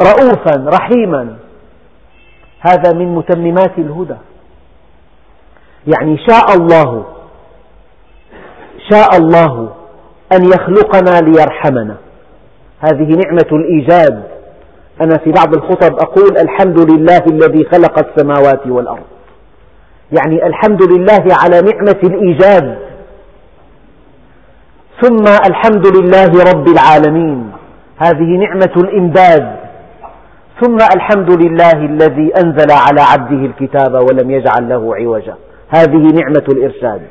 رؤوفا 0.00 0.78
رحيما. 0.80 1.36
هذا 2.60 2.92
من 2.92 3.14
متممات 3.14 3.78
الهدى. 3.78 4.16
يعني 5.96 6.18
شاء 6.28 6.54
الله 6.54 7.04
شاء 8.90 9.16
الله 9.16 9.77
أن 10.32 10.44
يخلقنا 10.44 11.20
ليرحمنا. 11.20 11.96
هذه 12.80 13.08
نعمة 13.24 13.48
الإيجاد. 13.52 14.22
أنا 15.00 15.18
في 15.24 15.32
بعض 15.32 15.54
الخطب 15.54 15.94
أقول 15.94 16.38
الحمد 16.38 16.92
لله 16.92 17.22
الذي 17.30 17.64
خلق 17.64 18.06
السماوات 18.08 18.66
والأرض. 18.66 19.06
يعني 20.12 20.46
الحمد 20.46 20.82
لله 20.82 21.24
على 21.44 21.60
نعمة 21.60 22.00
الإيجاد. 22.04 22.78
ثم 25.02 25.24
الحمد 25.50 25.86
لله 25.96 26.30
رب 26.54 26.68
العالمين. 26.68 27.52
هذه 27.96 28.38
نعمة 28.38 28.72
الإمداد. 28.76 29.56
ثم 30.62 30.76
الحمد 30.96 31.42
لله 31.42 31.72
الذي 31.72 32.32
أنزل 32.44 32.70
على 32.70 33.00
عبده 33.00 33.46
الكتاب 33.46 33.94
ولم 33.94 34.30
يجعل 34.30 34.68
له 34.68 34.96
عوجا. 34.96 35.34
هذه 35.68 36.12
نعمة 36.14 36.44
الإرشاد. 36.52 37.02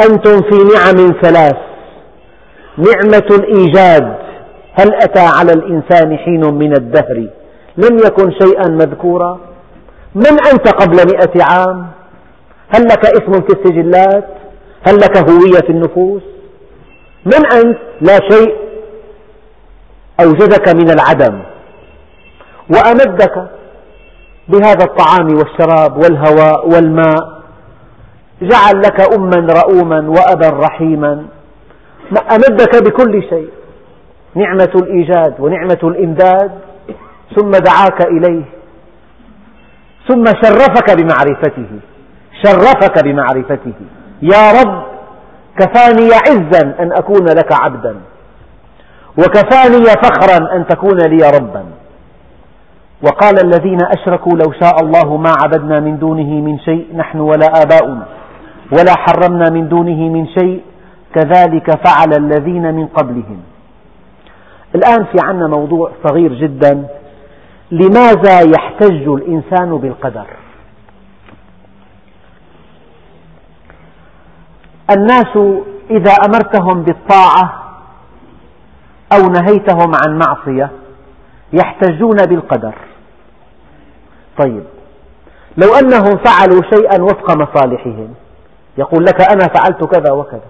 أنتم 0.00 0.40
في 0.40 0.56
نعم 0.74 1.12
ثلاث. 1.22 1.56
نعمة 2.78 3.26
الإيجاد. 3.30 4.16
هل 4.72 4.94
أتى 4.94 5.20
على 5.20 5.52
الإنسان 5.52 6.16
حين 6.18 6.54
من 6.54 6.72
الدهر؟ 6.72 7.28
لم 7.76 7.98
يكن 7.98 8.30
شيئا 8.30 8.68
مذكورا. 8.68 9.40
من 10.14 10.26
أنت 10.52 10.68
قبل 10.68 10.96
مئة 10.96 11.44
عام؟ 11.44 11.86
هل 12.68 12.84
لك 12.84 13.06
اسم 13.06 13.32
في 13.32 13.48
السجلات؟ 13.48 14.28
هل 14.88 14.96
لك 14.96 15.16
هوية 15.30 15.60
في 15.60 15.70
النفوس؟ 15.70 16.22
من 17.26 17.52
أنت؟ 17.52 17.78
لا 18.00 18.18
شيء. 18.30 18.54
أوجدك 20.20 20.68
من 20.68 20.90
العدم. 20.90 21.42
وأمدك 22.70 23.48
بهذا 24.48 24.84
الطعام 24.84 25.34
والشراب 25.34 25.96
والهواء 25.96 26.68
والماء. 26.68 27.33
جعل 28.42 28.80
لك 28.80 29.14
أما 29.14 29.46
رؤوما 29.52 30.08
وأبا 30.08 30.66
رحيما. 30.66 31.26
أمدك 32.32 32.82
بكل 32.82 33.22
شيء. 33.22 33.48
نعمة 34.34 34.72
الإيجاد 34.74 35.40
ونعمة 35.40 35.78
الإمداد. 35.82 36.50
ثم 37.36 37.50
دعاك 37.50 38.06
إليه. 38.06 38.44
ثم 40.08 40.24
شرفك 40.26 40.96
بمعرفته. 40.96 41.66
شرفك 42.44 43.04
بمعرفته. 43.04 43.72
يا 44.22 44.52
رب 44.62 44.82
كفاني 45.60 46.08
عزا 46.28 46.74
أن 46.80 46.92
أكون 46.92 47.26
لك 47.26 47.52
عبدا. 47.60 47.96
وكفاني 49.18 49.84
فخرا 49.84 50.56
أن 50.56 50.66
تكون 50.66 50.98
لي 50.98 51.30
ربا. 51.38 51.64
وقال 53.02 53.44
الذين 53.44 53.78
أشركوا 53.98 54.32
لو 54.32 54.52
شاء 54.62 54.74
الله 54.82 55.16
ما 55.16 55.32
عبدنا 55.44 55.80
من 55.80 55.98
دونه 55.98 56.40
من 56.40 56.58
شيء 56.58 56.96
نحن 56.96 57.20
ولا 57.20 57.46
آباؤنا. 57.62 58.06
ولا 58.72 58.94
حرمنا 58.96 59.50
من 59.50 59.68
دونه 59.68 60.08
من 60.08 60.26
شيء 60.26 60.62
كذلك 61.14 61.86
فعل 61.86 62.12
الذين 62.18 62.74
من 62.74 62.86
قبلهم. 62.86 63.42
الآن 64.74 65.04
في 65.04 65.16
عنا 65.24 65.46
موضوع 65.46 65.92
صغير 66.04 66.32
جدا 66.32 66.86
لماذا 67.70 68.40
يحتج 68.40 69.08
الإنسان 69.08 69.78
بالقدر؟ 69.78 70.26
الناس 74.90 75.36
إذا 75.90 76.12
أمرتهم 76.26 76.82
بالطاعة 76.82 77.64
أو 79.12 79.28
نهيتهم 79.28 79.92
عن 80.06 80.18
معصية 80.18 80.70
يحتجون 81.52 82.16
بالقدر. 82.16 82.74
طيب 84.38 84.64
لو 85.56 85.74
أنهم 85.74 86.16
فعلوا 86.24 86.62
شيئا 86.74 87.02
وفق 87.02 87.30
مصالحهم 87.30 88.14
يقول 88.78 89.04
لك 89.04 89.20
أنا 89.32 89.46
فعلت 89.54 89.84
كذا 89.84 90.12
وكذا. 90.12 90.40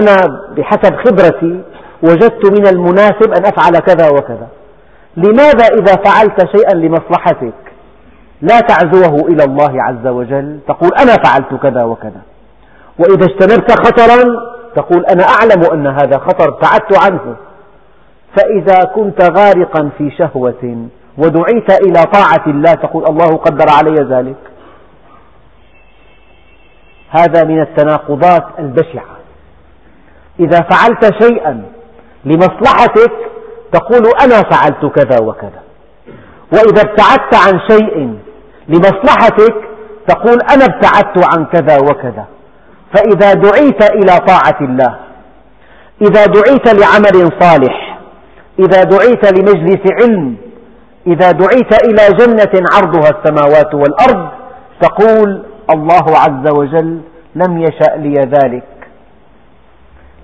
أنا 0.00 0.16
بحسب 0.56 0.96
خبرتي 0.96 1.62
وجدت 2.02 2.50
من 2.58 2.66
المناسب 2.66 3.32
أن 3.38 3.44
أفعل 3.46 3.78
كذا 3.78 4.08
وكذا. 4.08 4.48
لماذا 5.16 5.64
إذا 5.80 5.94
فعلت 6.04 6.56
شيئا 6.56 6.74
لمصلحتك 6.74 7.52
لا 8.42 8.60
تعزوه 8.60 9.28
إلى 9.28 9.44
الله 9.44 9.82
عز 9.82 10.06
وجل؟ 10.06 10.58
تقول 10.68 10.90
أنا 11.02 11.14
فعلت 11.24 11.54
كذا 11.62 11.82
وكذا. 11.82 12.20
وإذا 12.98 13.26
اجتنبت 13.26 13.70
خطرا 13.70 14.22
تقول 14.76 15.06
أنا 15.06 15.24
أعلم 15.24 15.72
أن 15.72 15.86
هذا 15.86 16.18
خطر 16.18 16.48
ابتعدت 16.48 17.04
عنه. 17.04 17.36
فإذا 18.36 18.84
كنت 18.94 19.22
غارقا 19.22 19.90
في 19.98 20.10
شهوة 20.10 20.86
ودعيت 21.18 21.70
إلى 21.86 22.02
طاعة 22.12 22.44
الله 22.46 22.72
تقول 22.72 23.04
الله 23.08 23.36
قدر 23.36 23.66
علي 23.78 24.16
ذلك. 24.16 24.49
هذا 27.10 27.44
من 27.44 27.60
التناقضات 27.60 28.44
البشعة. 28.58 29.16
إذا 30.40 30.60
فعلت 30.60 31.22
شيئا 31.22 31.62
لمصلحتك 32.24 33.12
تقول 33.72 34.02
أنا 34.24 34.42
فعلت 34.50 34.86
كذا 34.86 35.20
وكذا. 35.20 35.62
وإذا 36.52 36.82
ابتعدت 36.82 37.34
عن 37.34 37.60
شيء 37.70 38.18
لمصلحتك 38.68 39.54
تقول 40.08 40.38
أنا 40.54 40.64
ابتعدت 40.64 41.24
عن 41.34 41.44
كذا 41.44 41.76
وكذا. 41.78 42.26
فإذا 42.94 43.32
دعيت 43.34 43.82
إلى 43.90 44.18
طاعة 44.26 44.58
الله 44.60 44.98
إذا 46.02 46.26
دعيت 46.26 46.68
لعمل 46.68 47.30
صالح 47.40 47.98
إذا 48.58 48.82
دعيت 48.82 49.32
لمجلس 49.38 49.80
علم 50.02 50.36
إذا 51.06 51.30
دعيت 51.30 51.84
إلى 51.84 52.16
جنة 52.18 52.64
عرضها 52.74 53.10
السماوات 53.10 53.74
والأرض 53.74 54.28
تقول 54.80 55.42
الله 55.74 56.04
عز 56.08 56.58
وجل 56.58 57.00
لم 57.34 57.58
يشأ 57.58 57.96
لي 57.96 58.14
ذلك 58.14 58.68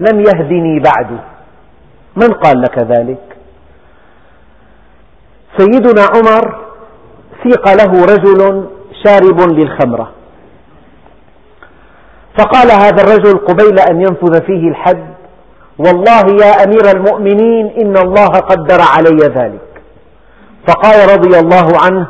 لم 0.00 0.20
يهدني 0.20 0.80
بعد 0.80 1.20
من 2.16 2.32
قال 2.32 2.60
لك 2.60 2.78
ذلك؟ 2.78 3.36
سيدنا 5.58 6.02
عمر 6.14 6.58
سيق 7.42 7.68
له 7.68 8.04
رجل 8.04 8.68
شارب 9.04 9.40
للخمرة. 9.40 10.10
فقال 12.38 12.70
هذا 12.70 13.02
الرجل 13.02 13.38
قبيل 13.38 13.78
أن 13.90 14.00
ينفذ 14.00 14.46
فيه 14.46 14.68
الحد 14.68 15.06
والله 15.78 16.46
يا 16.46 16.64
أمير 16.64 16.90
المؤمنين 16.96 17.66
إن 17.80 17.96
الله 17.96 18.26
قدر 18.26 18.80
علي 18.96 19.18
ذلك. 19.18 19.82
فقال 20.68 21.18
رضي 21.18 21.38
الله 21.38 21.68
عنه 21.84 22.06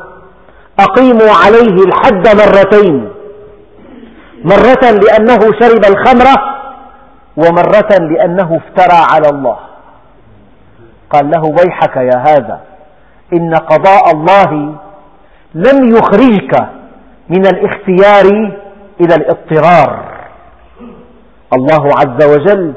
أقيموا 0.81 1.33
عليه 1.45 1.77
الحد 1.87 2.29
مرتين. 2.29 3.16
مرة 4.53 4.91
لأنه 4.91 5.39
شرب 5.61 5.85
الخمرة 5.85 6.35
ومرة 7.37 7.91
لأنه 8.13 8.61
افترى 8.63 9.01
على 9.13 9.29
الله. 9.29 9.59
قال 11.11 11.31
له 11.31 11.43
ويحك 11.43 11.97
يا 11.97 12.19
هذا 12.27 12.61
إن 13.33 13.55
قضاء 13.55 14.11
الله 14.11 14.75
لم 15.55 15.97
يخرجك 15.97 16.69
من 17.29 17.47
الاختيار 17.47 18.27
إلى 19.01 19.15
الاضطرار. 19.15 20.17
الله 21.53 21.89
عز 21.99 22.25
وجل 22.25 22.73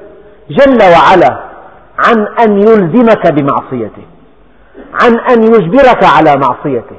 جل 0.49 0.80
وعلا 0.82 1.39
عن 2.07 2.28
أن 2.43 2.57
يلزمك 2.57 3.32
بمعصيته 3.32 4.05
عن 5.03 5.20
أن 5.20 5.43
يجبرك 5.43 6.03
على 6.03 6.36
معصيته. 6.36 6.95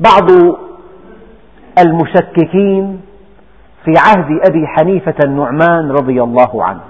بعض 0.00 0.30
المشككين 1.82 3.00
في 3.84 3.92
عهد 3.98 4.40
أبي 4.48 4.66
حنيفة 4.66 5.14
النعمان 5.24 5.90
رضي 5.90 6.22
الله 6.22 6.64
عنه. 6.64 6.80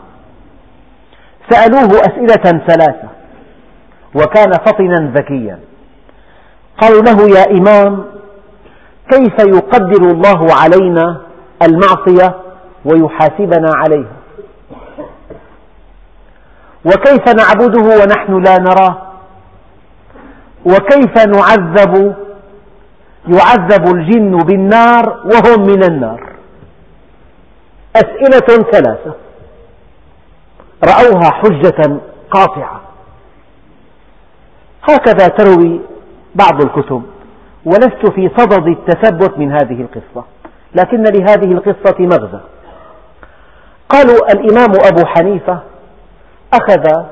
سألوه 1.50 2.00
أسئلة 2.00 2.58
ثلاثة 2.66 3.08
وكان 4.14 4.52
فطنا 4.52 5.12
ذكيا. 5.14 5.58
قالوا 6.80 7.02
له 7.02 7.38
يا 7.38 7.44
إمام 7.58 8.04
كيف 9.10 9.46
يقدر 9.56 10.10
الله 10.10 10.48
علينا 10.62 11.20
المعصية 11.62 12.34
ويحاسبنا 12.84 13.70
عليها؟ 13.74 14.18
وكيف 16.84 17.24
نعبده 17.28 18.02
ونحن 18.02 18.42
لا 18.42 18.56
نراه؟ 18.58 18.96
وكيف 20.66 21.26
نعذب 21.26 22.14
يعذب 23.28 23.96
الجن 23.96 24.36
بالنار 24.38 25.22
وهم 25.24 25.66
من 25.66 25.84
النار. 25.84 26.28
أسئلة 27.96 28.70
ثلاثة. 28.72 29.14
رأوها 30.84 31.30
حجة 31.30 32.00
قاطعة. 32.30 32.80
هكذا 34.82 35.28
تروي 35.28 35.80
بعض 36.34 36.62
الكتب. 36.62 37.02
ولست 37.64 38.10
في 38.14 38.30
صدد 38.36 38.66
التثبت 38.66 39.38
من 39.38 39.52
هذه 39.52 39.80
القصة. 39.80 40.24
لكن 40.74 41.02
لهذه 41.02 41.52
القصة 41.52 41.96
مغزى. 41.98 42.40
قالوا 43.88 44.32
الإمام 44.32 44.68
أبو 44.86 45.06
حنيفة 45.06 45.58
أخذ 46.54 47.04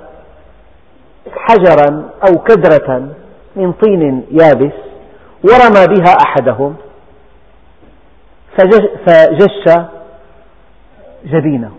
حجرا 1.37 2.11
أو 2.29 2.39
كدرة 2.39 3.09
من 3.57 3.73
طين 3.73 4.27
يابس 4.31 4.86
ورمى 5.47 5.87
بها 5.87 6.17
أحدهم. 6.27 6.77
فجش 9.07 9.79
جبينه. 11.25 11.71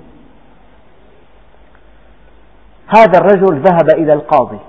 هذا 2.87 3.17
الرجل 3.19 3.61
ذهب 3.61 3.89
إلى 3.89 4.13
القاضي 4.13 4.59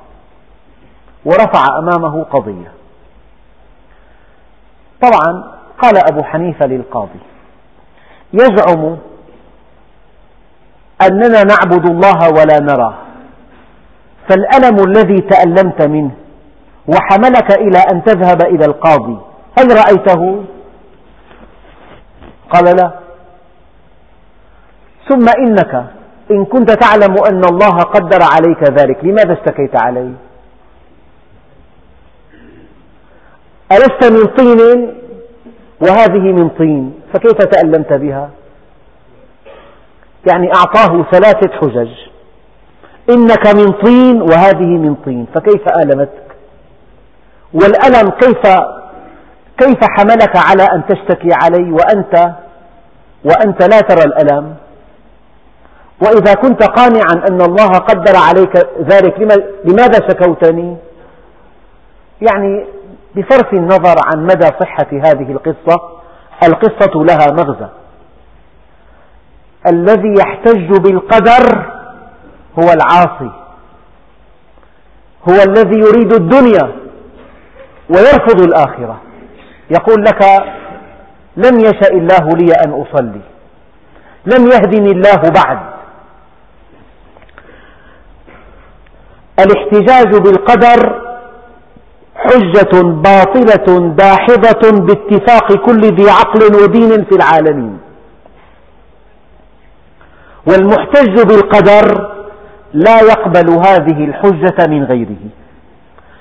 ورفع 1.24 1.78
أمامه 1.78 2.24
قضية. 2.24 2.72
طبعا 5.02 5.58
قال 5.78 5.96
أبو 5.96 6.22
حنيفة 6.22 6.66
للقاضي 6.66 7.20
يزعم 8.32 8.98
أننا 11.02 11.42
نعبد 11.42 11.86
الله 11.86 12.30
ولا 12.30 12.60
نراه 12.60 12.94
فالألم 14.28 14.84
الذي 14.84 15.20
تألمت 15.20 15.82
منه 15.82 16.10
وحملك 16.88 17.58
إلى 17.58 17.78
أن 17.92 18.04
تذهب 18.04 18.42
إلى 18.42 18.64
القاضي 18.64 19.18
هل 19.58 19.66
رأيته؟ 19.76 20.44
قال 22.50 22.76
لا 22.76 22.90
ثم 25.08 25.26
إنك 25.46 25.84
إن 26.30 26.44
كنت 26.44 26.70
تعلم 26.70 27.14
أن 27.30 27.44
الله 27.44 27.76
قدر 27.76 28.18
عليك 28.22 28.62
ذلك 28.62 29.04
لماذا 29.04 29.32
اشتكيت 29.32 29.82
عليه؟ 29.82 30.12
ألست 33.72 34.12
من 34.12 34.24
طين 34.36 34.94
وهذه 35.80 36.32
من 36.32 36.48
طين 36.48 36.94
فكيف 37.14 37.32
تألمت 37.32 37.92
بها؟ 37.92 38.30
يعني 40.30 40.48
أعطاه 40.54 41.02
ثلاثة 41.12 41.50
حجج 41.60 41.90
إنك 43.10 43.46
من 43.54 43.72
طين 43.72 44.22
وهذه 44.22 44.66
من 44.84 44.94
طين 44.94 45.26
فكيف 45.34 45.62
آلمتك 45.82 46.27
والألم 47.54 48.10
كيف 48.10 48.42
كيف 49.58 49.78
حملك 49.82 50.36
على 50.36 50.62
أن 50.62 50.86
تشتكي 50.86 51.28
علي 51.42 51.72
وأنت 51.72 52.34
وأنت 53.24 53.62
لا 53.62 53.80
ترى 53.80 54.04
الألم؟ 54.04 54.56
وإذا 56.02 56.34
كنت 56.34 56.62
قانعا 56.62 57.28
أن 57.30 57.40
الله 57.40 57.68
قدر 57.68 58.16
عليك 58.16 58.56
ذلك 58.80 59.42
لماذا 59.64 60.08
شكوتني؟ 60.08 60.76
يعني 62.22 62.66
بصرف 63.16 63.52
النظر 63.52 63.94
عن 64.06 64.22
مدى 64.22 64.46
صحة 64.60 64.86
هذه 64.92 65.32
القصة 65.32 65.98
القصة 66.42 67.04
لها 67.04 67.32
مغزى. 67.32 67.68
الذي 69.66 70.14
يحتج 70.20 70.78
بالقدر 70.78 71.72
هو 72.58 72.72
العاصي. 72.72 73.30
هو 75.28 75.42
الذي 75.48 75.78
يريد 75.78 76.12
الدنيا. 76.12 76.87
ويرفض 77.90 78.40
الآخرة. 78.40 79.00
يقول 79.70 80.04
لك 80.04 80.22
لم 81.36 81.60
يشأ 81.60 81.90
الله 81.92 82.28
لي 82.40 82.52
أن 82.64 82.70
أصلي. 82.82 83.20
لم 84.26 84.46
يهدني 84.46 84.90
الله 84.90 85.22
بعد. 85.34 85.58
الاحتجاج 89.40 90.22
بالقدر 90.22 91.08
حجة 92.14 92.82
باطلة 92.82 93.88
داحضة 93.88 94.70
باتفاق 94.86 95.52
كل 95.66 95.80
ذي 95.80 96.10
عقل 96.10 96.62
ودين 96.62 97.04
في 97.04 97.14
العالمين. 97.16 97.78
والمحتج 100.46 101.22
بالقدر 101.22 102.10
لا 102.72 103.00
يقبل 103.00 103.50
هذه 103.50 104.04
الحجة 104.04 104.66
من 104.68 104.84
غيره. 104.84 105.24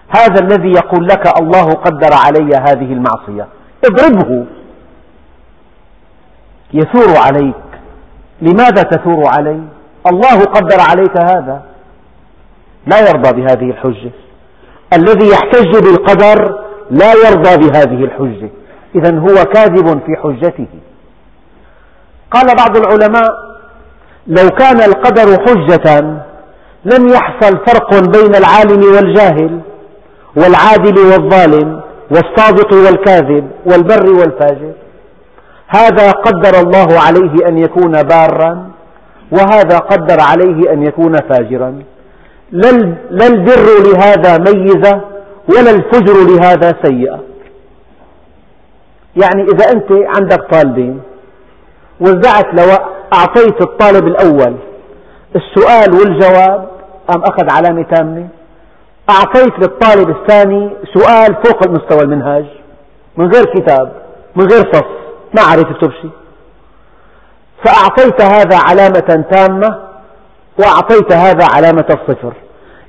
هذا 0.10 0.40
الذي 0.42 0.72
يقول 0.72 1.08
لك 1.08 1.40
الله 1.42 1.72
قدر 1.72 2.10
علي 2.14 2.56
هذه 2.56 2.94
المعصية. 2.94 3.48
اضربه. 3.86 4.46
يثور 6.74 7.18
عليك. 7.18 7.56
لماذا 8.42 8.84
تثور 8.84 9.28
علي؟ 9.28 9.62
الله 10.12 10.40
قدر 10.44 10.80
عليك 10.90 11.18
هذا. 11.18 11.62
لا 12.88 13.00
يرضى 13.00 13.42
بهذه 13.42 13.70
الحجة. 13.72 14.12
الذي 14.94 15.30
يحتج 15.30 15.72
بالقدر 15.84 16.60
لا 16.92 17.14
يرضى 17.14 17.58
بهذه 17.58 18.04
الحجة. 18.04 18.50
إذا 18.96 19.20
هو 19.20 19.46
كاذب 19.54 20.02
في 20.06 20.16
حجته. 20.24 20.68
قال 22.32 22.56
بعض 22.56 22.78
العلماء 22.78 23.48
لو 24.28 24.50
كان 24.50 24.82
القدر 24.82 25.44
حجة 25.46 26.02
لم 26.86 27.08
يحصل 27.10 27.58
فرق 27.66 27.94
بين 27.94 28.36
العالم 28.36 28.96
والجاهل. 28.96 29.62
والعادل 30.38 30.98
والظالم 30.98 31.82
والصادق 32.12 32.74
والكاذب 32.74 33.48
والبر 33.66 34.14
والفاجر. 34.20 34.74
هذا 35.68 36.12
قدر 36.12 36.60
الله 36.60 36.88
عليه 37.08 37.48
أن 37.48 37.58
يكون 37.58 38.04
بارا 38.04 38.70
وهذا 39.32 39.78
قدر 39.78 40.18
عليه 40.22 40.74
أن 40.74 40.84
يكون 40.84 41.16
فاجرا. 41.30 41.84
لا 42.52 43.28
البر 43.28 43.68
لهذا 43.86 44.38
ميزة 44.38 45.02
ولا 45.50 45.72
الفجر 45.72 46.14
لهذا 46.30 46.74
سيئة. 46.84 47.20
يعني 49.24 49.44
إذا 49.44 49.66
أنت 49.74 49.92
عندك 49.92 50.42
طالبين 50.52 51.02
وزعت 52.00 52.46
لو 52.54 52.78
أعطيت 53.14 53.62
الطالب 53.62 54.08
الأول 54.08 54.56
السؤال 55.36 55.94
والجواب 55.94 56.68
قام 57.08 57.22
أخذ 57.22 57.52
علامة 57.52 57.84
تامة 57.84 58.28
أعطيت 59.10 59.60
للطالب 59.60 60.10
الثاني 60.10 60.70
سؤال 60.94 61.36
فوق 61.46 61.68
مستوى 61.68 62.02
المنهاج 62.02 62.46
من 63.18 63.32
غير 63.32 63.46
كتاب 63.46 63.92
من 64.36 64.46
غير 64.46 64.74
صف 64.74 64.86
ما 65.36 65.42
عرف 65.42 65.72
يكتب 65.72 65.92
شيء 65.92 66.12
فأعطيت 67.66 68.22
هذا 68.22 68.58
علامة 68.58 69.26
تامة 69.32 69.80
وأعطيت 70.60 71.14
هذا 71.14 71.46
علامة 71.56 71.86
الصفر. 71.90 72.34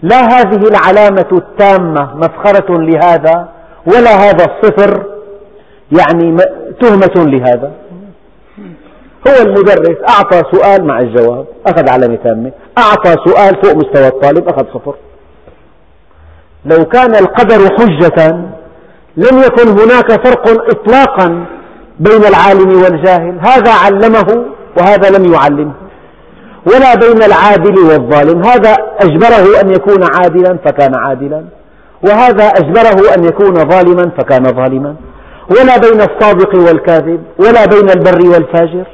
لا 0.02 0.20
هذه 0.20 0.68
العلامة 0.68 1.28
التامة 1.32 2.16
مسخرة 2.16 2.78
لهذا 2.78 3.48
ولا 3.86 4.10
هذا 4.10 4.44
الصفر 4.44 5.04
يعني 5.98 6.36
تهمة 6.80 7.26
لهذا. 7.26 7.72
هو 9.28 9.42
المدرس 9.42 9.96
أعطى 10.08 10.42
سؤال 10.52 10.84
مع 10.84 11.00
الجواب 11.00 11.46
أخذ 11.66 11.88
علامة 11.88 12.18
تامة 12.24 12.52
أعطى 12.78 13.14
سؤال 13.26 13.62
فوق 13.62 13.76
مستوى 13.76 14.08
الطالب 14.08 14.48
أخذ 14.48 14.64
صفر. 14.74 14.94
لو 16.64 16.84
كان 16.84 17.14
القدر 17.14 17.76
حجة 17.76 18.30
لم 19.16 19.38
يكن 19.38 19.68
هناك 19.68 20.26
فرق 20.26 20.48
إطلاقا 20.70 21.46
بين 22.00 22.24
العالم 22.24 22.82
والجاهل. 22.82 23.38
هذا 23.40 23.72
علمه 23.84 24.44
وهذا 24.78 25.18
لم 25.18 25.32
يعلمه. 25.32 25.72
ولا 26.66 26.94
بين 26.94 27.22
العادل 27.22 27.78
والظالم. 27.78 28.44
هذا 28.44 28.76
أجبره 29.00 29.60
أن 29.60 29.70
يكون 29.70 30.04
عادلا 30.14 30.58
فكان 30.64 30.94
عادلا. 30.94 31.44
وهذا 32.02 32.44
أجبره 32.44 33.14
أن 33.16 33.24
يكون 33.24 33.54
ظالما 33.54 34.10
فكان 34.18 34.44
ظالما. 34.44 34.94
ولا 35.50 35.78
بين 35.78 36.00
الصادق 36.00 36.54
والكاذب. 36.54 37.22
ولا 37.38 37.64
بين 37.66 37.90
البر 37.90 38.30
والفاجر. 38.32 38.86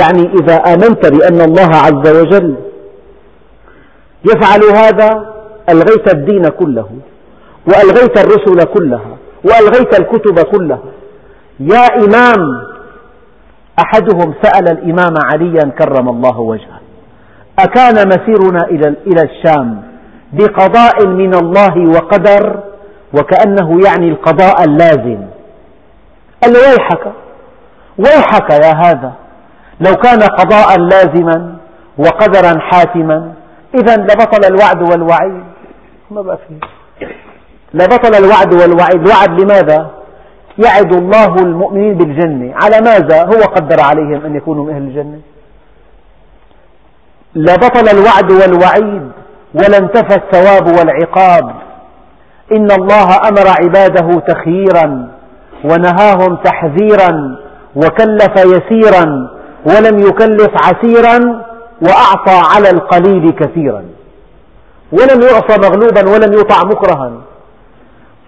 يعني 0.00 0.30
إذا 0.40 0.54
آمنت 0.54 1.06
بأن 1.06 1.40
الله 1.40 1.70
عز 1.76 2.20
وجل 2.20 2.54
يفعل 4.24 4.62
هذا 4.76 5.31
ألغيت 5.70 6.14
الدين 6.14 6.48
كله 6.48 6.86
وألغيت 7.66 8.18
الرسل 8.24 8.64
كلها 8.74 9.16
وألغيت 9.44 10.00
الكتب 10.00 10.40
كلها. 10.40 10.82
يا 11.60 11.86
إمام 12.04 12.62
أحدهم 13.84 14.34
سأل 14.42 14.78
الإمام 14.78 15.14
عليا 15.32 15.72
كرم 15.78 16.08
الله 16.08 16.40
وجهه. 16.40 16.80
أكان 17.58 18.08
مسيرنا 18.08 18.64
إلى 19.06 19.22
الشام 19.22 19.82
بقضاء 20.32 21.06
من 21.06 21.34
الله 21.34 21.88
وقدر 21.88 22.60
وكأنه 23.14 23.80
يعني 23.86 24.08
القضاء 24.08 24.64
اللازم. 24.64 25.20
قال 26.42 26.52
له 26.52 26.60
ويحك؟ 26.60 27.12
ويحك 27.98 28.50
يا 28.64 28.72
هذا؟ 28.84 29.12
لو 29.80 29.94
كان 29.94 30.20
قضاء 30.22 30.78
لازما 30.80 31.56
وقدرا 31.98 32.58
حاتما 32.58 33.32
إذا 33.74 33.96
لبطل 33.96 34.54
الوعد 34.54 34.82
والوعيد. 34.90 35.51
ما 36.14 36.22
بقى 36.22 36.38
فيه. 36.48 36.60
لبطل 37.74 38.24
الوعد 38.24 38.54
والوعيد. 38.54 39.08
الوعد 39.08 39.40
لماذا؟ 39.40 39.90
يعد 40.58 40.92
الله 40.94 41.34
المؤمنين 41.34 41.94
بالجنة. 41.94 42.54
على 42.62 42.80
ماذا؟ 42.80 43.24
هو 43.24 43.42
قدر 43.54 43.80
عليهم 43.80 44.24
أن 44.26 44.36
يكونوا 44.36 44.64
من 44.64 44.74
أهل 44.74 44.82
الجنة؟ 44.82 45.20
لبطل 47.34 47.88
الوعد 47.98 48.32
والوعيد 48.32 49.10
ولانتفى 49.54 50.14
الثواب 50.16 50.66
والعقاب. 50.66 51.54
إن 52.52 52.70
الله 52.70 53.28
أمر 53.28 53.48
عباده 53.60 54.20
تخييرا 54.20 55.08
ونهاهم 55.64 56.36
تحذيرا 56.36 57.38
وكلف 57.76 58.36
يسيرا 58.36 59.30
ولم 59.66 59.98
يكلف 59.98 60.50
عسيرا 60.64 61.42
وأعطى 61.82 62.42
على 62.56 62.70
القليل 62.70 63.30
كثيرا. 63.30 63.84
ولم 64.92 65.22
يعصى 65.22 65.60
مغلوبا 65.60 66.10
ولم 66.10 66.32
يطع 66.32 66.58
مكرها. 66.64 67.12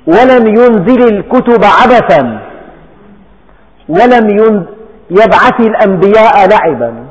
ولم 0.07 0.47
ينزل 0.47 1.15
الكتب 1.15 1.65
عبثا. 1.65 2.41
ولم 3.89 4.31
يبعث 5.11 5.61
الأنبياء 5.61 6.49
لعبا. 6.49 7.05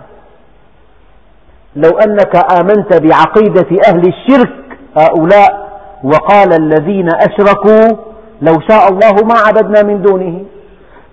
لو 1.76 1.89
أنك 1.89 2.54
آمنت 2.60 3.01
بعقيدة 3.01 3.82
أهل 3.88 4.14
الشرك 4.14 4.54
هؤلاء 4.97 5.80
وقال 6.04 6.54
الذين 6.54 7.10
أشركوا 7.14 7.97
لو 8.41 8.54
شاء 8.70 8.89
الله 8.89 9.14
ما 9.26 9.36
عبدنا 9.47 9.84
من 9.84 10.01
دونه 10.01 10.45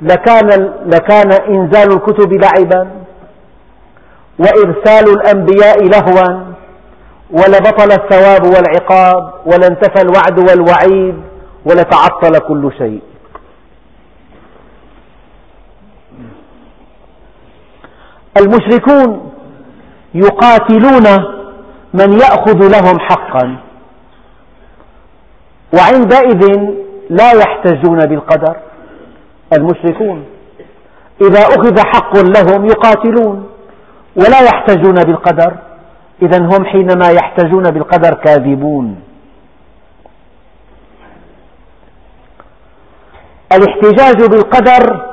لكان, 0.03 0.73
لكان 0.87 1.33
إنزال 1.33 1.93
الكتب 1.93 2.33
لعبا. 2.33 2.91
وإرسال 4.39 5.11
الأنبياء 5.11 5.85
لهوا. 5.85 6.50
ولبطل 7.33 7.93
الثواب 7.93 8.45
والعقاب 8.45 9.35
ولانتفى 9.47 10.03
الوعد 10.03 10.39
والوعيد 10.39 11.23
ولتعطل 11.65 12.39
كل 12.49 12.73
شيء. 12.79 13.03
المشركون 18.37 19.33
يقاتلون 20.15 21.07
من 21.95 22.13
يأخذ 22.13 22.69
لهم 22.69 22.99
حقا 22.99 23.57
وعندئذ 25.75 26.61
لا 27.11 27.33
يحتجون 27.33 28.07
بالقدر. 28.07 28.57
المشركون 29.53 30.25
إذا 31.23 31.41
أخذ 31.41 31.79
حق 31.79 32.17
لهم 32.17 32.65
يقاتلون 32.67 33.49
ولا 34.17 34.41
يحتجون 34.41 34.95
بالقدر. 34.95 35.57
إذا 36.23 36.39
هم 36.39 36.65
حينما 36.65 37.09
يحتجون 37.11 37.63
بالقدر 37.63 38.15
كاذبون. 38.15 39.01
الاحتجاج 43.53 44.31
بالقدر 44.31 45.07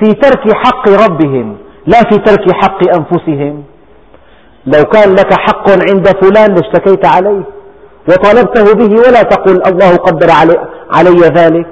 في 0.00 0.12
ترك 0.12 0.52
حق 0.52 0.88
ربهم 0.88 1.56
لا 1.86 1.98
في 1.98 2.18
ترك 2.18 2.52
حق 2.52 2.80
أنفسهم. 2.98 3.64
لو 4.66 4.84
كان 4.84 5.12
لك 5.12 5.32
حق 5.32 5.70
عند 5.70 6.08
فلان 6.08 6.54
لاشتكيت 6.54 7.06
عليه 7.06 7.42
وطالبته 8.08 8.74
به 8.74 8.92
ولا 9.08 9.22
تقل 9.22 9.62
الله 9.66 9.96
قدر 9.96 10.30
علي 10.90 11.20
ذلك. 11.40 11.66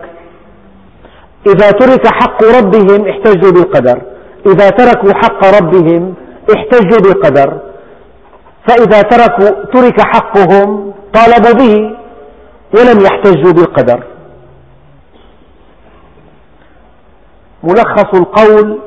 إذا 1.47 1.71
ترك 1.71 2.07
حق 2.07 2.45
ربهم 2.59 3.09
احتجوا 3.09 3.53
بالقدر 3.53 4.03
إذا 4.47 4.71
تركوا 4.71 5.13
حق 5.15 5.45
ربهم 5.59 6.15
احتجوا 6.57 6.99
بالقدر. 6.99 7.70
فإذا 8.69 9.03
تركوا 9.03 9.65
ترك 9.65 10.01
حقهم 10.01 10.93
طالبوا 11.15 11.53
به 11.53 11.97
ولم 12.75 13.01
يحتجوا 13.01 13.53
بالقدر. 13.53 14.05
ملخص 17.63 18.15
القول 18.15 18.79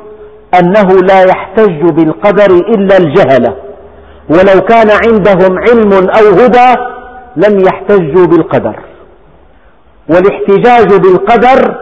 أنه 0.60 1.02
لا 1.02 1.24
يحتج 1.24 1.82
بالقدر 1.82 2.56
إلا 2.56 2.98
الجهلة 2.98 3.56
ولو 4.30 4.62
كان 4.62 4.90
عندهم 5.06 5.60
علم 5.60 5.94
أو 5.94 6.44
هدى 6.44 6.82
لم 7.36 7.60
يحتجوا 7.60 8.26
بالقدر. 8.26 8.80
والاحتجاج 10.10 11.00
بالقدر 11.02 11.76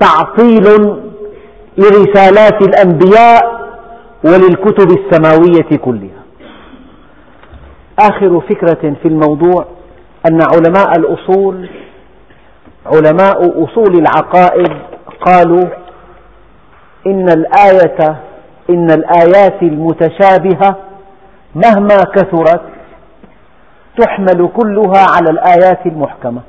تعطيل 0.00 0.96
لرسالات 1.78 2.62
الأنبياء 2.62 3.64
وللكتب 4.24 4.88
السماوية 4.98 5.76
كلها. 5.76 6.23
آخر 7.98 8.40
فكرة 8.40 8.94
في 9.02 9.08
الموضوع 9.08 9.64
أن 10.30 10.38
علماء 10.42 10.98
الأصول 10.98 11.68
علماء 12.86 13.64
أصول 13.64 13.94
العقائد 13.98 14.72
قالوا 15.20 15.64
إن 17.06 17.28
الآية 17.28 18.16
إن 18.70 18.90
الآيات 18.90 19.62
المتشابهة 19.62 20.76
مهما 21.54 21.96
كثرت 22.14 22.60
تحمل 23.98 24.48
كلها 24.56 25.06
على 25.16 25.30
الآيات 25.30 25.86
المحكمة. 25.86 26.40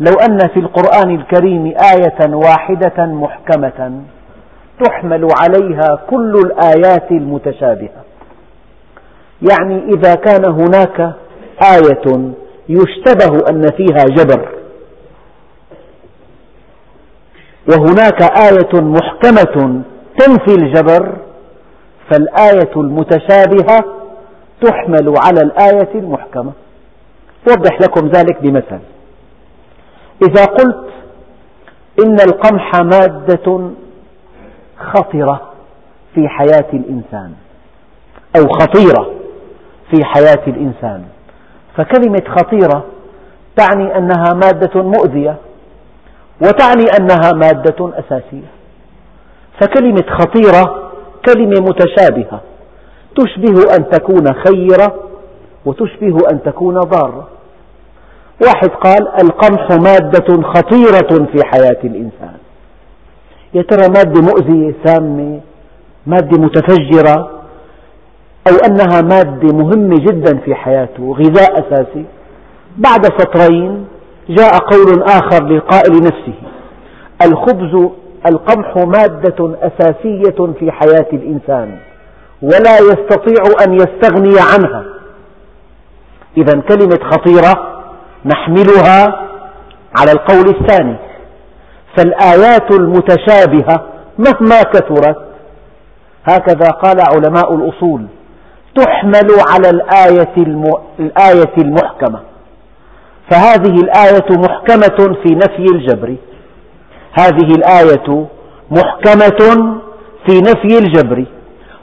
لو 0.00 0.12
أن 0.28 0.38
في 0.38 0.60
القرآن 0.60 1.14
الكريم 1.14 1.66
آية 1.66 2.34
واحدة 2.34 3.06
محكمة 3.06 4.02
تحمل 4.84 5.28
عليها 5.40 5.98
كل 6.10 6.34
الآيات 6.44 7.10
المتشابهة. 7.10 8.11
يعني 9.50 9.84
إذا 9.94 10.14
كان 10.14 10.44
هناك 10.44 11.00
آية 11.62 12.32
يشتبه 12.68 13.50
أن 13.50 13.66
فيها 13.76 14.04
جبر. 14.16 14.48
وهناك 17.68 18.22
آية 18.22 18.80
محكمة 18.80 19.82
تنفي 20.18 20.54
الجبر 20.54 21.16
فالآية 22.10 22.70
المتشابهة 22.76 23.84
تحمل 24.62 25.14
على 25.24 25.40
الآية 25.40 25.94
المحكمة. 25.94 26.52
أوضح 27.48 27.80
لكم 27.80 28.08
ذلك 28.08 28.42
بمثل. 28.42 28.78
إذا 30.28 30.44
قلت 30.44 30.86
إن 32.04 32.16
القمح 32.20 32.74
مادة 32.74 33.70
خطرة 34.78 35.52
في 36.14 36.28
حياة 36.28 36.68
الإنسان 36.72 37.32
أو 38.36 38.48
خطيرة 38.48 39.21
في 39.92 40.04
حياة 40.04 40.42
الإنسان. 40.46 41.02
فكلمة 41.76 42.22
خطيرة 42.28 42.84
تعني 43.56 43.98
أنها 43.98 44.32
مادة 44.34 44.82
مؤذية 44.82 45.36
وتعني 46.42 46.84
أنها 47.00 47.32
مادة 47.32 47.92
أساسية. 47.98 48.50
فكلمة 49.60 50.04
خطيرة 50.08 50.90
كلمة 51.26 51.60
متشابهة 51.60 52.40
تشبه 53.16 53.74
أن 53.76 53.90
تكون 53.90 54.34
خيرة 54.46 54.94
وتشبه 55.66 56.16
أن 56.32 56.42
تكون 56.42 56.74
ضارة. 56.74 57.28
واحد 58.46 58.68
قال 58.68 59.08
القمح 59.22 59.68
مادة 59.70 60.42
خطيرة 60.42 61.26
في 61.32 61.44
حياة 61.44 61.78
الإنسان. 61.84 62.36
يا 63.54 63.62
ترى 63.62 63.88
مادة 63.88 64.20
مؤذية 64.20 64.74
سامة 64.84 65.40
مادة 66.06 66.38
متفجرة؟ 66.42 67.41
أو 68.48 68.56
أنها 68.66 69.00
مادة 69.00 69.54
مهمة 69.54 69.96
جدا 69.96 70.38
في 70.38 70.54
حياته 70.54 71.16
غذاء 71.18 71.52
أساسي. 71.58 72.04
بعد 72.76 73.04
سطرين 73.04 73.86
جاء 74.28 74.58
قول 74.58 75.02
آخر 75.02 75.44
للقائل 75.44 75.92
نفسه 75.92 76.34
الخبز 77.26 77.90
القمح 78.26 78.76
مادة 78.76 79.56
أساسية 79.62 80.52
في 80.58 80.72
حياة 80.72 81.06
الإنسان 81.12 81.78
ولا 82.42 82.78
يستطيع 82.78 83.64
أن 83.66 83.72
يستغني 83.74 84.34
عنها. 84.54 84.84
إذا 86.36 86.60
كلمة 86.60 86.98
خطيرة 87.10 87.82
نحملها 88.24 89.28
على 89.98 90.12
القول 90.12 90.48
الثاني 90.48 90.96
فالآيات 91.96 92.70
المتشابهة 92.80 93.86
مهما 94.18 94.62
كثرت. 94.62 95.16
هكذا 96.24 96.70
قال 96.70 96.96
علماء 97.00 97.54
الأصول 97.54 98.06
تحمل 98.74 99.28
على 99.48 99.70
الآية, 99.70 100.34
الآية 101.00 101.54
المحكمة. 101.58 102.20
فهذه 103.30 103.74
الآية 103.74 104.38
محكمة 104.38 105.14
في 105.22 105.34
نفي 105.34 105.66
الجبر. 105.74 106.16
هذه 107.12 107.54
الآية 107.56 108.26
محكمة 108.70 109.74
في 110.26 110.40
نفي 110.40 110.78
الجبر. 110.78 111.24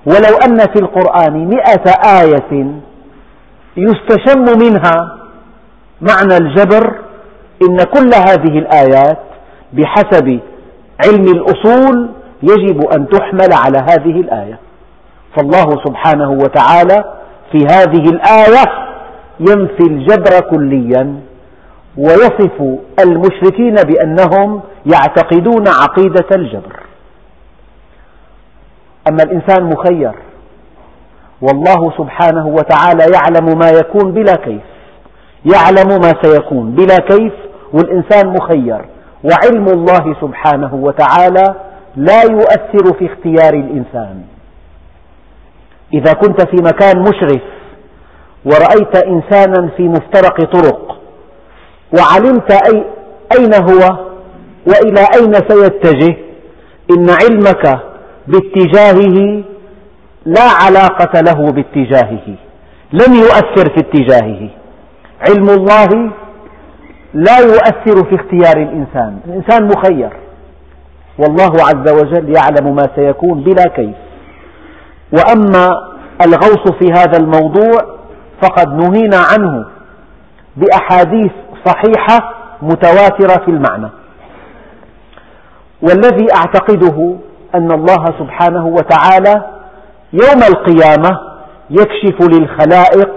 ولو 0.06 0.38
أن 0.46 0.58
في 0.58 0.80
القرآن 0.82 1.48
مئة 1.48 1.92
آية 2.22 2.80
يستشم 3.78 4.46
منها 4.66 5.18
معنى 6.02 6.38
الجبر 6.38 6.96
إن 7.64 7.78
كل 7.78 8.10
هذه 8.16 8.60
الآيات 8.60 9.20
بحسب 9.74 10.40
علم 11.06 11.24
الأصول 11.24 12.10
يجب 12.44 12.88
أن 12.88 13.08
تحمل 13.08 13.54
على 13.54 13.78
هذه 13.78 14.20
الآية. 14.22 14.60
فالله 15.38 15.84
سبحانه 15.86 16.32
وتعالى 16.32 17.04
في 17.52 17.58
هذه 17.58 18.04
الآية 18.10 18.64
ينفي 19.40 19.84
الجبر 19.88 20.50
كليا 20.52 21.20
ويصف 21.98 22.80
المشركين 23.04 23.76
بأنهم 23.76 24.62
يعتقدون 24.86 25.68
عقيدة 25.68 26.28
الجبر. 26.32 26.80
أما 29.10 29.24
الإنسان 29.24 29.64
مخير 29.64 30.12
والله 31.42 31.92
سبحانه 31.98 32.48
وتعالى 32.48 33.04
يعلم 33.14 33.60
ما 33.60 33.70
يكون 33.70 34.12
بلا 34.12 34.36
كيف 34.36 34.62
يعلم 35.56 36.02
ما 36.02 36.14
سيكون 36.22 36.72
بلا 36.72 36.96
كيف 36.96 37.34
والإنسان 37.74 38.28
مخير. 38.28 38.86
وعلم 39.24 39.68
الله 39.68 40.16
سبحانه 40.22 40.76
وتعالى 40.76 41.56
لا 41.96 42.24
يؤثر 42.24 42.94
في 43.00 43.06
اختيار 43.06 43.54
الإنسان. 43.54 44.24
إذا 45.94 46.14
كنت 46.14 46.42
في 46.42 46.56
مكان 46.56 47.00
مشرف 47.02 47.42
ورأيت 48.46 48.96
إنسانا 48.96 49.70
في 49.78 49.84
مفترق 49.84 50.44
طرق 50.44 51.00
وعلمت 51.98 52.52
أي 52.52 52.86
أين 53.38 53.54
هو 53.54 54.10
وإلى 54.68 55.06
أين 55.16 55.34
سيتجه 55.34 56.18
إن 56.92 57.08
علمك 57.10 57.80
باتجاهه 58.28 59.44
لا 60.26 60.48
علاقة 60.66 61.22
له 61.22 61.52
باتجاهه 61.52 62.36
لم 62.94 63.14
يؤثر 63.14 63.70
في 63.76 63.80
اتجاهه. 63.80 64.50
علم 65.28 65.50
الله 65.50 66.12
لا 67.14 67.38
يؤثر 67.40 68.10
في 68.10 68.16
اختيار 68.16 68.58
الإنسان 68.58 69.20
الإنسان 69.28 69.68
مخير. 69.68 70.10
والله 71.20 71.52
عز 71.54 71.94
وجل 71.94 72.36
يعلم 72.36 72.76
ما 72.76 72.90
سيكون 72.96 73.44
بلا 73.44 73.64
كيف. 73.76 73.96
وأما 75.12 75.70
الغوص 76.26 76.72
في 76.80 76.92
هذا 76.92 77.18
الموضوع 77.18 77.80
فقد 78.42 78.68
نهينا 78.74 79.18
عنه 79.18 79.66
بأحاديث 80.58 81.32
صحيحة 81.66 82.34
متواترة 82.62 83.46
في 83.46 83.52
المعنى. 83.52 83.90
والذي 85.82 86.28
أعتقده 86.36 87.16
أن 87.56 87.72
الله 87.72 88.06
سبحانه 88.06 88.68
وتعالى 88.68 89.46
يوم 90.14 90.44
القيامة 90.44 91.20
يكشف 91.70 92.22
للخلائق 92.22 93.10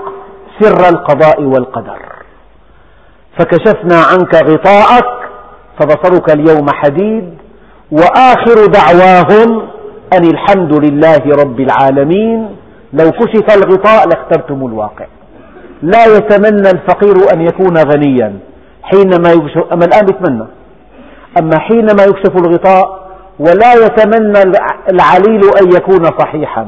سر 0.61 0.88
القضاء 0.88 1.43
والقدر. 1.43 1.99
فكشفنا 3.38 3.97
عنك 4.12 4.34
غطاءك 4.34 5.05
فبصرك 5.80 6.30
اليوم 6.30 6.66
حديد 6.72 7.38
وآخر 7.90 8.66
دعواهم 8.66 9.68
أن 10.16 10.24
الحمد 10.24 10.84
لله 10.84 11.22
رب 11.42 11.60
العالمين 11.60 12.56
لو 12.92 13.10
كشف 13.10 13.56
الغطاء 13.56 14.08
لاخترتم 14.08 14.66
الواقع. 14.66 15.06
لا 15.82 16.04
يتمنى 16.16 16.70
الفقير 16.70 17.16
أن 17.34 17.40
يكون 17.40 17.76
غنيا. 17.78 18.38
حينما 18.82 19.32
يكشف 19.32 19.72
أما 19.72 19.84
الآن 19.84 20.04
يتمنى. 20.08 20.46
أما 21.38 21.58
حينما 21.58 22.02
يكشف 22.02 22.36
الغطاء 22.36 23.02
ولا 23.38 23.72
يتمنى 23.74 24.42
العليل 24.92 25.40
أن 25.62 25.72
يكون 25.76 26.04
صحيحا 26.18 26.66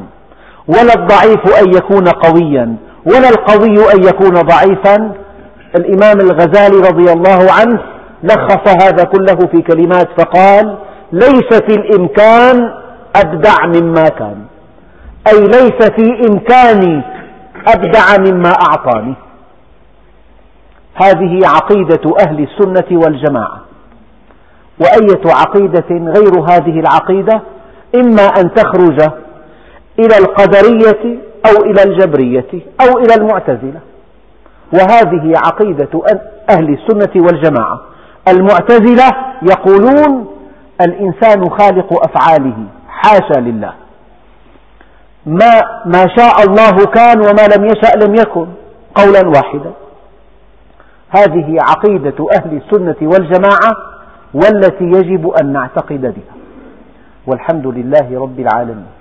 ولا 0.69 0.95
الضعيف 0.95 1.63
أن 1.63 1.75
يكون 1.75 2.05
قويا 2.09 2.77
ولا 3.07 3.29
القوي 3.29 3.93
أن 3.95 4.05
يكون 4.05 4.35
ضعيفا. 4.35 5.13
الإمام 5.77 6.21
الغزالي 6.21 6.77
رضي 6.77 7.13
الله 7.13 7.47
عنه 7.53 7.81
لخص 8.23 8.85
هذا 8.85 9.05
كله 9.05 9.39
في 9.53 9.63
كلمات 9.63 10.09
فقال 10.19 10.79
ليس 11.13 11.61
في 11.67 11.75
الإمكان 11.75 12.84
أبدع 13.17 13.67
مما 13.67 14.03
كان. 14.03 14.45
أي 15.33 15.41
ليس 15.41 15.91
في 15.97 16.29
إمكاني 16.29 17.03
أبدع 17.67 18.17
مما 18.19 18.53
أعطاني. 18.69 19.15
هذه 20.95 21.41
عقيدة 21.45 22.15
أهل 22.27 22.43
السنة 22.49 22.99
والجماعة. 22.99 23.61
وأية 24.81 25.35
عقيدة 25.35 25.87
غير 25.91 26.41
هذه 26.41 26.81
العقيدة؟ 26.81 27.43
إما 27.95 28.23
أن 28.23 28.55
تخرج 28.55 29.01
إلى 29.99 30.19
القدرية 30.19 31.19
أو 31.47 31.65
إلى 31.65 31.83
الجبرية 31.83 32.49
أو 32.81 32.99
إلى 32.99 33.15
المعتزلة. 33.15 33.81
وهذه 34.73 35.33
عقيدة 35.37 36.03
أهل 36.51 36.79
السنة 36.79 37.23
والجماعة. 37.25 37.81
المعتزلة 38.29 39.11
يقولون 39.43 40.27
الإنسان 40.81 41.51
خالق 41.51 42.05
أفعاله. 42.05 42.57
حاشا 43.05 43.41
لله. 43.41 43.73
ما, 45.27 45.53
ما 45.87 46.07
شاء 46.17 46.43
الله 46.49 46.87
كان 46.87 47.21
وما 47.21 47.47
لم 47.57 47.65
يشأ 47.65 48.07
لم 48.07 48.15
يكن 48.15 48.47
قولا 48.95 49.29
واحدا. 49.29 49.73
هذه 51.11 51.57
عقيدة 51.61 52.27
أهل 52.37 52.61
السنة 52.63 52.97
والجماعة 53.03 53.73
والتي 54.35 54.85
يجب 54.85 55.29
أن 55.43 55.53
نعتقد 55.53 56.01
بها. 56.01 56.35
والحمد 57.27 57.67
لله 57.67 58.21
رب 58.21 58.41
العالمين. 58.41 58.94